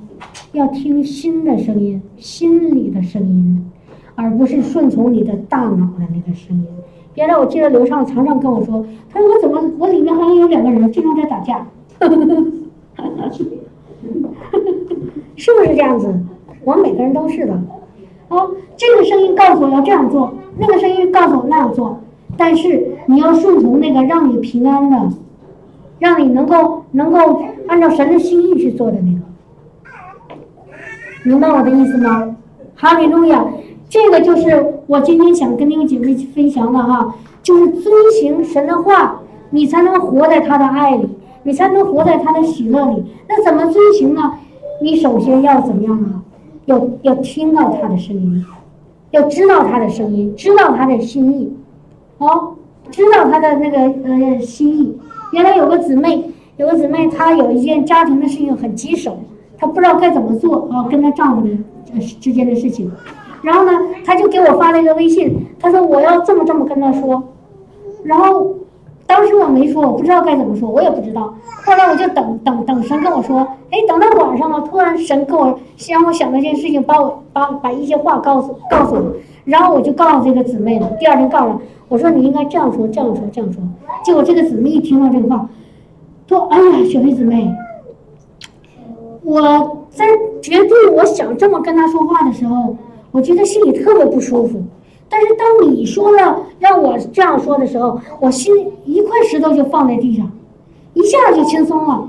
[0.52, 3.70] 要听心的声音，心里的声音，
[4.14, 6.66] 而不是顺从你的大脑的那个声音。
[7.16, 11.66] 原来我记得刘畅常常跟我说，他说我怎么我里面好像有两个人经常在打架。
[11.98, 13.30] 哈哈哈
[15.36, 16.14] 是不是这样子？
[16.64, 17.60] 我们每个人都是的。
[18.28, 21.98] 哦，这个声音告诉我要这样做，那个声音告诉我那样做。
[22.36, 25.12] 但是你要顺从那个让你平安的，
[26.00, 29.20] 让你能够能够按照神的心意去做的那个。
[31.22, 32.34] 明白我的意思吗？
[32.74, 33.46] 哈利路亚！
[33.88, 39.20] 这个就是我今天想跟那个姐妹去分享的哈，就是遵行神的话，
[39.50, 41.08] 你才能活在他的爱里。
[41.42, 43.02] 你才能活在他的喜乐里。
[43.26, 44.34] 那怎么遵行呢？
[44.82, 46.22] 你首先要怎么样呢？
[46.66, 48.44] 要要听到他的声音，
[49.10, 51.56] 要知道他的声音，知道他的心意，
[52.18, 52.56] 哦，
[52.90, 54.98] 知道他的那个呃心意。
[55.32, 59.18] 原来有个姊妹，有个姊妹，她有一件家庭的事情很棘手，
[59.58, 62.90] 她不知道该怎么做啊，跟她丈夫的之间的事情。
[63.42, 63.72] 然后呢，
[64.04, 67.22] 她就给我发了一个微信，她说我要这么这么跟他说，
[68.04, 68.54] 然后。
[69.06, 71.34] 当时我没说，我不知道该怎么说，我也不知道。
[71.66, 73.38] 后来我就等等等神跟我说，
[73.72, 75.58] 哎，等到晚上了，突然神跟我
[75.88, 79.02] 让我想到一件事情，把我把把一些话告诉告诉我，
[79.44, 80.90] 然后我就告诉这个姊妹了。
[80.98, 83.62] 第二天告诉我说你应该这样说，这样说，这样说。
[84.04, 85.48] 结果这个姊妹一听到这个话，
[86.28, 87.52] 说：“哎呀，雪飞姊妹，
[89.22, 90.06] 我在
[90.40, 92.76] 决定我想这么跟他说话的时候，
[93.10, 94.62] 我觉得心里特别不舒服。”
[95.12, 100.30] 但是当你说了让我这样说的时候，我心一块石头就放在地上，
[100.94, 102.08] 一下就轻松了。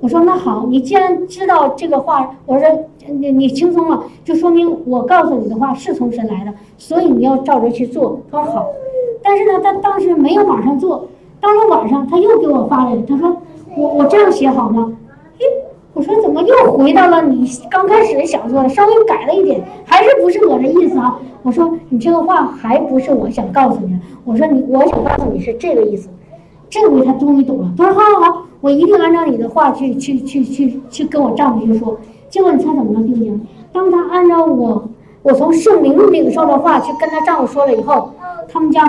[0.00, 2.68] 我说那好，你既然知道这个话，我说
[3.06, 8.20] 你你轻松了，就说明我告诉你的话是从神来的，所以你要照着去做。
[8.30, 8.66] 他说好，
[9.22, 11.08] 但是呢，他当时没有马上做，
[11.40, 13.36] 到了晚上他又给我发来了，他说
[13.76, 14.92] 我我这样写好吗？
[15.38, 15.44] 诶，
[15.94, 21.18] 我说怎么又回到了你刚开始想做的，稍微改了一点，还是不是我的意思啊？
[21.42, 23.98] 我说你这个话还不是我想告诉你的。
[24.24, 26.08] 我说你，我想告诉你是这个意思。
[26.68, 27.72] 这回他终于懂了。
[27.78, 31.98] 他说好好好，我一定按照你的话去去去去去跟我丈夫去说。
[32.28, 33.40] 结果你猜怎么了，丁宁？
[33.72, 34.88] 当他按照我
[35.22, 38.10] 我从圣灵领受的话去跟他丈夫说了以后，
[38.48, 38.84] 他们家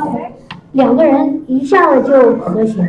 [0.72, 2.88] 两个人一下子就和谐了，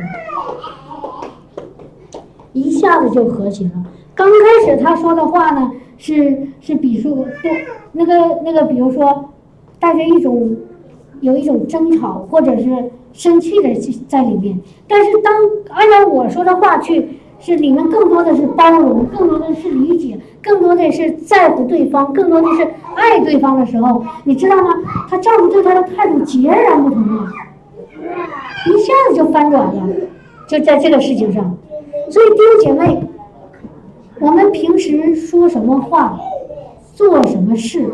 [2.52, 3.72] 一下子就和谐了。
[4.14, 7.26] 刚开始他说的话呢，是是比数不
[7.92, 8.14] 那个
[8.44, 9.26] 那个，比如说。
[9.82, 10.54] 带着一种
[11.22, 13.74] 有一种争吵或者是生气的
[14.08, 14.58] 在里面，
[14.88, 15.34] 但是当
[15.70, 22.62] 按照我说的话去，是里面更多的是包容，更多的是理解，更多的是在乎对方，更多的是
[22.94, 24.70] 爱对方的时候，你知道吗？
[25.08, 27.26] 她丈夫对她的态度截然不同了，
[28.66, 29.88] 一下子就翻转了，
[30.48, 31.56] 就在这个事情上。
[32.10, 33.02] 所以弟兄姐妹，
[34.20, 36.18] 我们平时说什么话，
[36.94, 37.84] 做什么事。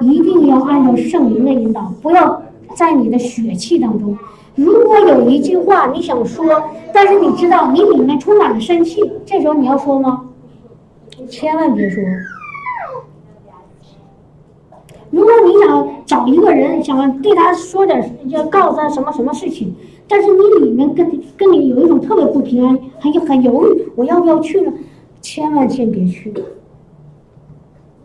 [0.00, 2.42] 一定要按照圣灵的引导，不要
[2.74, 4.16] 在你的血气当中。
[4.54, 6.44] 如果有一句话你想说，
[6.92, 10.30] 但是你知道你里面充满了生气，这时候你要说吗？
[11.28, 12.02] 千万别说。
[15.10, 19.74] 如果你想找一个人，想对他说点，要告诉他什么什么事情，
[20.08, 24.72] 但是你里面跟跟你有一种特别不平安，很很犹豫，我要不要去呢？
[25.20, 26.34] 千万先别去，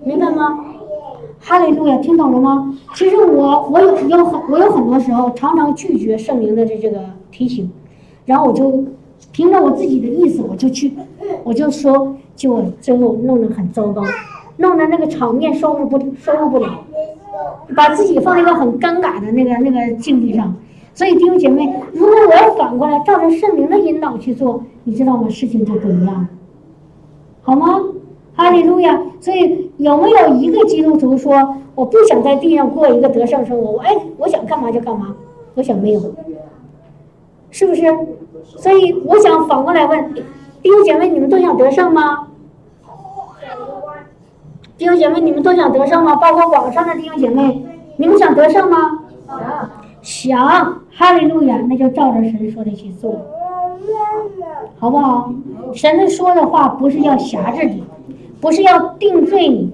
[0.03, 0.65] 明白吗？
[1.41, 2.77] 哈利路亚，听懂了吗？
[2.93, 6.99] 其实我我有有很我有很多时候常常拒绝圣灵的这这个
[7.31, 7.71] 提醒，
[8.25, 8.83] 然后我就
[9.31, 10.93] 凭着我自己的意思我就去，
[11.43, 14.03] 我就说，结果最后弄得很糟糕，
[14.57, 16.83] 弄得那个场面收拾不收拾不了，
[17.75, 20.53] 把自己放在一个很尴尬的那个那个境地上。
[20.93, 25.29] 所以弟兄姐妹，如果我要反过来照着圣灵的引导去做，你知道吗？
[25.29, 26.27] 事情就不一样，
[27.41, 27.79] 好吗？
[28.39, 28.97] 哈利路亚！
[29.19, 33.71] 所以有没有一个基督徒说我不想在地上过一个得胜生活？
[33.71, 35.13] 我哎，我想干嘛就干嘛。
[35.55, 35.99] 我想没有，
[37.51, 37.81] 是不是？
[38.45, 42.29] 所以我想反过来问弟兄姐妹：你们都想得胜吗？
[44.77, 46.15] 弟兄姐妹，你们都想得胜吗？
[46.15, 47.61] 包括网上的弟兄姐妹，
[47.97, 49.01] 你们想得胜吗？
[50.01, 50.79] 想。
[50.91, 51.57] 哈利路亚！
[51.69, 53.19] 那就照着神说的去做，
[54.77, 55.33] 好不好？
[55.73, 57.83] 神说的话不是要辖制你。
[58.41, 59.71] 不是要定罪你，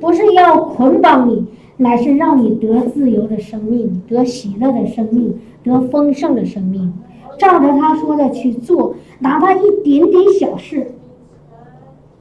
[0.00, 1.46] 不是要捆绑你，
[1.78, 6.92] 乃是让你得自由的生命，得喜乐的生命，得丰盛的生命。
[7.38, 10.92] 照着他说的去做，哪怕一点点小事，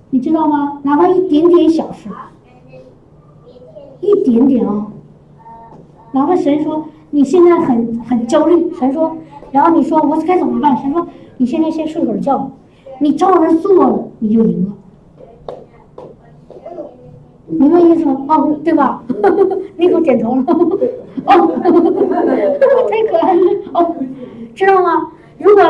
[0.09, 0.79] 你知道吗？
[0.83, 2.09] 哪怕一点点小事，
[4.01, 4.87] 一点点啊！
[6.13, 9.15] 哪怕神说你现在很很焦虑，神说，
[9.51, 10.75] 然后你说我该怎么办？
[10.77, 11.07] 神说
[11.37, 12.49] 你现在先睡会儿觉，
[12.99, 14.72] 你照着做了，你就赢了。
[17.59, 18.25] 明白意思吗？
[18.27, 19.01] 哦，对吧？
[19.77, 20.43] 你给我点头了。
[21.25, 21.47] 哦，
[22.89, 23.41] 太可爱了。
[23.73, 23.95] 哦，
[24.55, 25.11] 知道吗？
[25.39, 25.63] 如果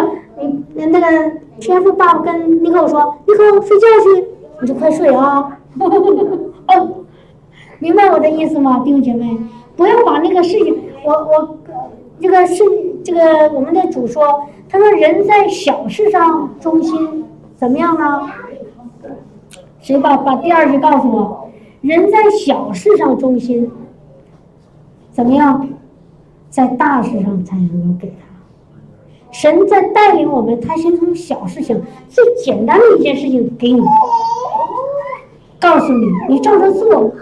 [0.73, 4.27] 你那个天赋爸爸跟你跟我说，你跟我睡觉去，
[4.61, 5.57] 你就快睡啊。
[5.79, 6.89] 哦，
[7.79, 9.37] 明白我的意思吗，弟兄姐妹？
[9.75, 11.57] 不要把那个事情，我我
[12.19, 12.63] 这个是
[13.03, 17.25] 这个我们的主说，他说人在小事上忠心，
[17.55, 18.29] 怎么样呢？
[19.81, 21.42] 谁把把第二句告诉我？
[21.83, 23.69] 人在小事上忠心，
[25.11, 25.69] 怎么样？
[26.49, 28.15] 在大事上才能够给他。
[29.33, 33.81] 神在带领我们，他先从小事情、最简单的一件事情给你，
[35.59, 37.13] 告诉你，你照着做，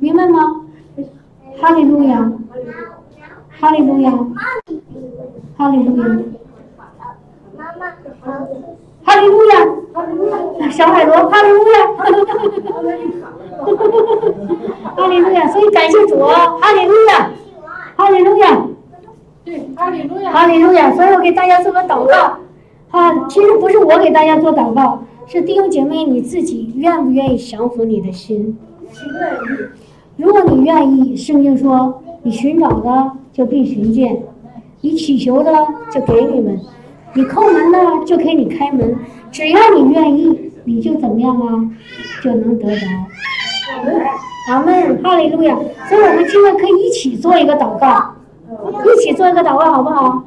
[0.00, 0.64] 明白吗？
[1.60, 2.32] 哈利路亚，
[3.60, 4.10] 哈利路亚，
[5.56, 6.18] 哈利路亚。
[7.56, 7.92] 妈妈
[9.04, 9.66] 哈利路亚，
[10.70, 11.86] 小海螺，哈利路亚，
[14.96, 17.30] 哈利路亚，所以感谢主，哈利路亚，
[17.96, 18.64] 哈利路亚，
[19.44, 20.30] 对，哈利路亚。
[20.32, 20.92] 哈利路亚！
[20.94, 22.38] 所以我给大家做个祷告。
[22.90, 28.56] 啊，其实不是我给大家做祷告，是弟兄姐妹你自己愿不愿意降服你的心？
[29.20, 29.38] 愿意。
[30.16, 34.22] 如果你愿意，圣经说你寻找的就必寻见，
[34.82, 35.52] 你祈求的
[35.90, 36.60] 就给你们，
[37.14, 38.96] 你叩门呢就给你开门。
[39.30, 41.70] 只要你愿意，你就怎么样啊？
[42.22, 42.86] 就能得着。
[44.50, 45.56] 阿门，哈利路亚！
[45.88, 48.14] 所以我们今天可以一起做一个祷告，
[48.84, 50.22] 一起做一个祷告，好不好？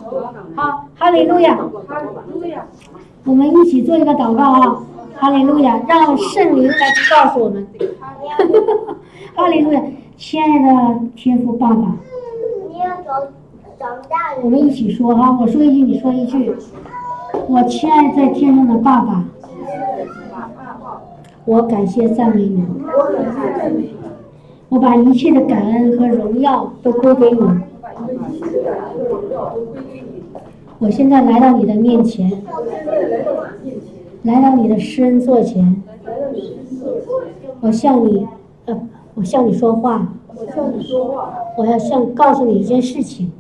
[0.56, 1.58] 好，哈利路亚！
[3.24, 4.78] 我们一起做一个祷告啊！
[5.18, 5.80] 哈利路亚！
[5.88, 6.78] 让圣灵来
[7.12, 7.68] 告诉我们。
[9.36, 9.82] 哈利路亚！
[10.18, 11.94] 亲爱的天父爸爸，
[14.42, 16.56] 我们一起说哈，我说一句，你说一句。
[17.48, 19.26] 我亲爱在天上的爸爸，
[21.44, 22.64] 我感谢赞美你。
[24.70, 27.40] 我把一切的感恩和荣耀都归给你。
[30.80, 32.32] 我现在来到你的面前，
[34.24, 35.84] 来到你的施恩座前，
[37.62, 38.28] 我向你，
[38.66, 38.80] 呃，
[39.16, 40.08] 我向你说话。
[41.58, 43.32] 我要向告诉你一件事情。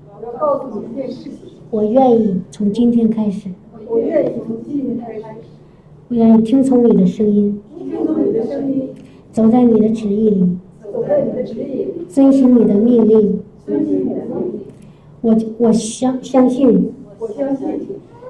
[1.71, 3.49] 我愿意从今天开始。
[3.87, 5.23] 我愿意从今天开始。
[6.09, 7.61] 我愿意听从你的声音。
[7.77, 8.89] 听从你的声音。
[9.31, 10.57] 走在你的旨意里。
[10.83, 11.93] 走在你的旨意里。
[12.09, 13.39] 遵循你的命令。
[13.65, 14.59] 遵循你的命令。
[15.21, 16.91] 我我相相信。
[17.19, 17.67] 我相信。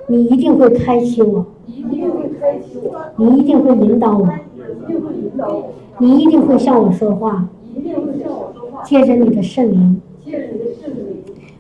[0.08, 1.46] 你一定会开启我。
[1.66, 3.02] 你一定会开启我。
[3.18, 4.28] 你一定会引导我。
[4.28, 5.74] 一定会引导我。
[5.98, 7.50] 你一定会向我说话。
[7.76, 8.84] 一定会向我说话。
[8.84, 10.02] 借着你的圣灵。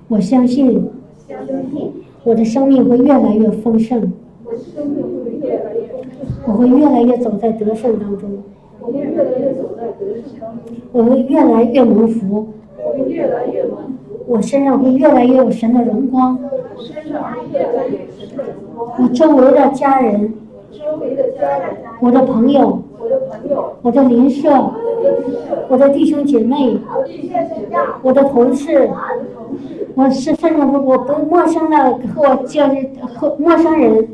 [0.07, 0.89] 我相信。
[2.25, 4.11] 我的生命会越来越丰盛。
[4.45, 6.29] 我的生命会越来越丰盛。
[6.47, 8.43] 我会越来越走在得胜当中。
[8.79, 10.75] 我会越来越走在得胜当中。
[10.91, 12.47] 我会越来越蒙福。
[12.83, 13.91] 我会越来越蒙福。
[14.25, 16.39] 我身上会越来越有神的荣光。
[16.75, 18.93] 我身上越来越有神的荣光。
[18.99, 20.33] 我周围的家人。
[20.71, 21.75] 周围的家人。
[22.01, 22.81] 我的朋友。
[22.99, 23.73] 我的朋友。
[23.83, 24.49] 我的邻舍。
[25.69, 26.79] 我的弟兄姐妹。
[26.91, 27.77] 我的弟兄姐妹。
[28.01, 28.89] 我的同事。
[29.95, 31.77] 我是甚至我我不陌生的
[32.13, 34.07] 和我就是和陌生人，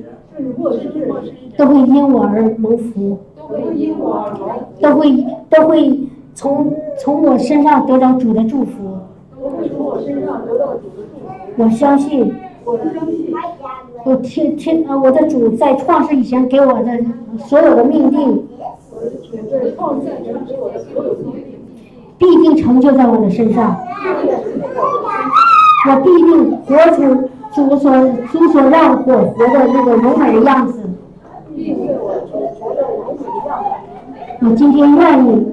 [1.57, 5.99] 都会因我而蒙福，都会因我而蒙，都会都会
[6.35, 8.99] 从从我身上得到主的祝福。
[11.57, 11.69] 我。
[11.69, 13.33] 相信，我相信，
[14.05, 16.99] 我听听呃我的主在创世以前给我的
[17.39, 18.47] 所有的，命定，
[22.17, 23.75] 必定成就在我的身上。
[25.89, 27.91] 我必定活出主所
[28.31, 30.79] 主所让我活的那个柔美的样子。
[34.41, 35.47] 我今天愿意，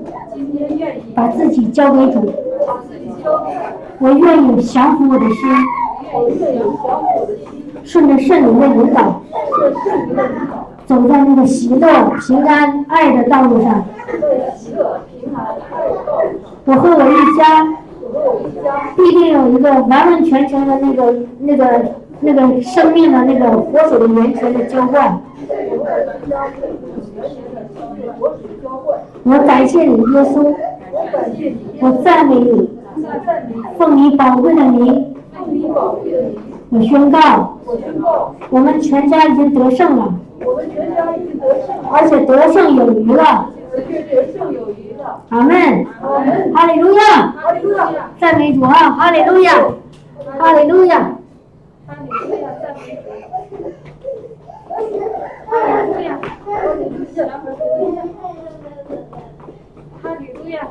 [1.14, 2.33] 把自己交给主。
[3.99, 5.51] 我愿意降服我的心，
[7.83, 9.22] 顺着圣灵的引导，
[10.87, 13.83] 走在那个喜乐、平安、爱的道路上。
[16.66, 17.66] 我和我一家。
[18.97, 25.21] 必定有一个完完全全的那个、那个、那个生命的那个活水的源泉的浇灌。
[29.25, 30.55] 我感谢你，耶稣。
[31.81, 32.69] 我赞美你。
[33.79, 35.14] 奉你宝贵的名。
[36.71, 37.57] 我宣告。
[38.51, 40.14] 我们全家已经得胜了。
[41.91, 43.51] 而且得胜有余了。
[45.29, 45.85] 阿门，
[46.55, 49.53] 哈利路亚，哈利路亚，赞美主啊，哈利路亚，
[50.39, 51.12] 哈利路亚，
[51.87, 53.12] 哈利路亚，赞美主，
[55.51, 56.19] 哈利路亚，
[60.03, 60.69] 哈利路亚。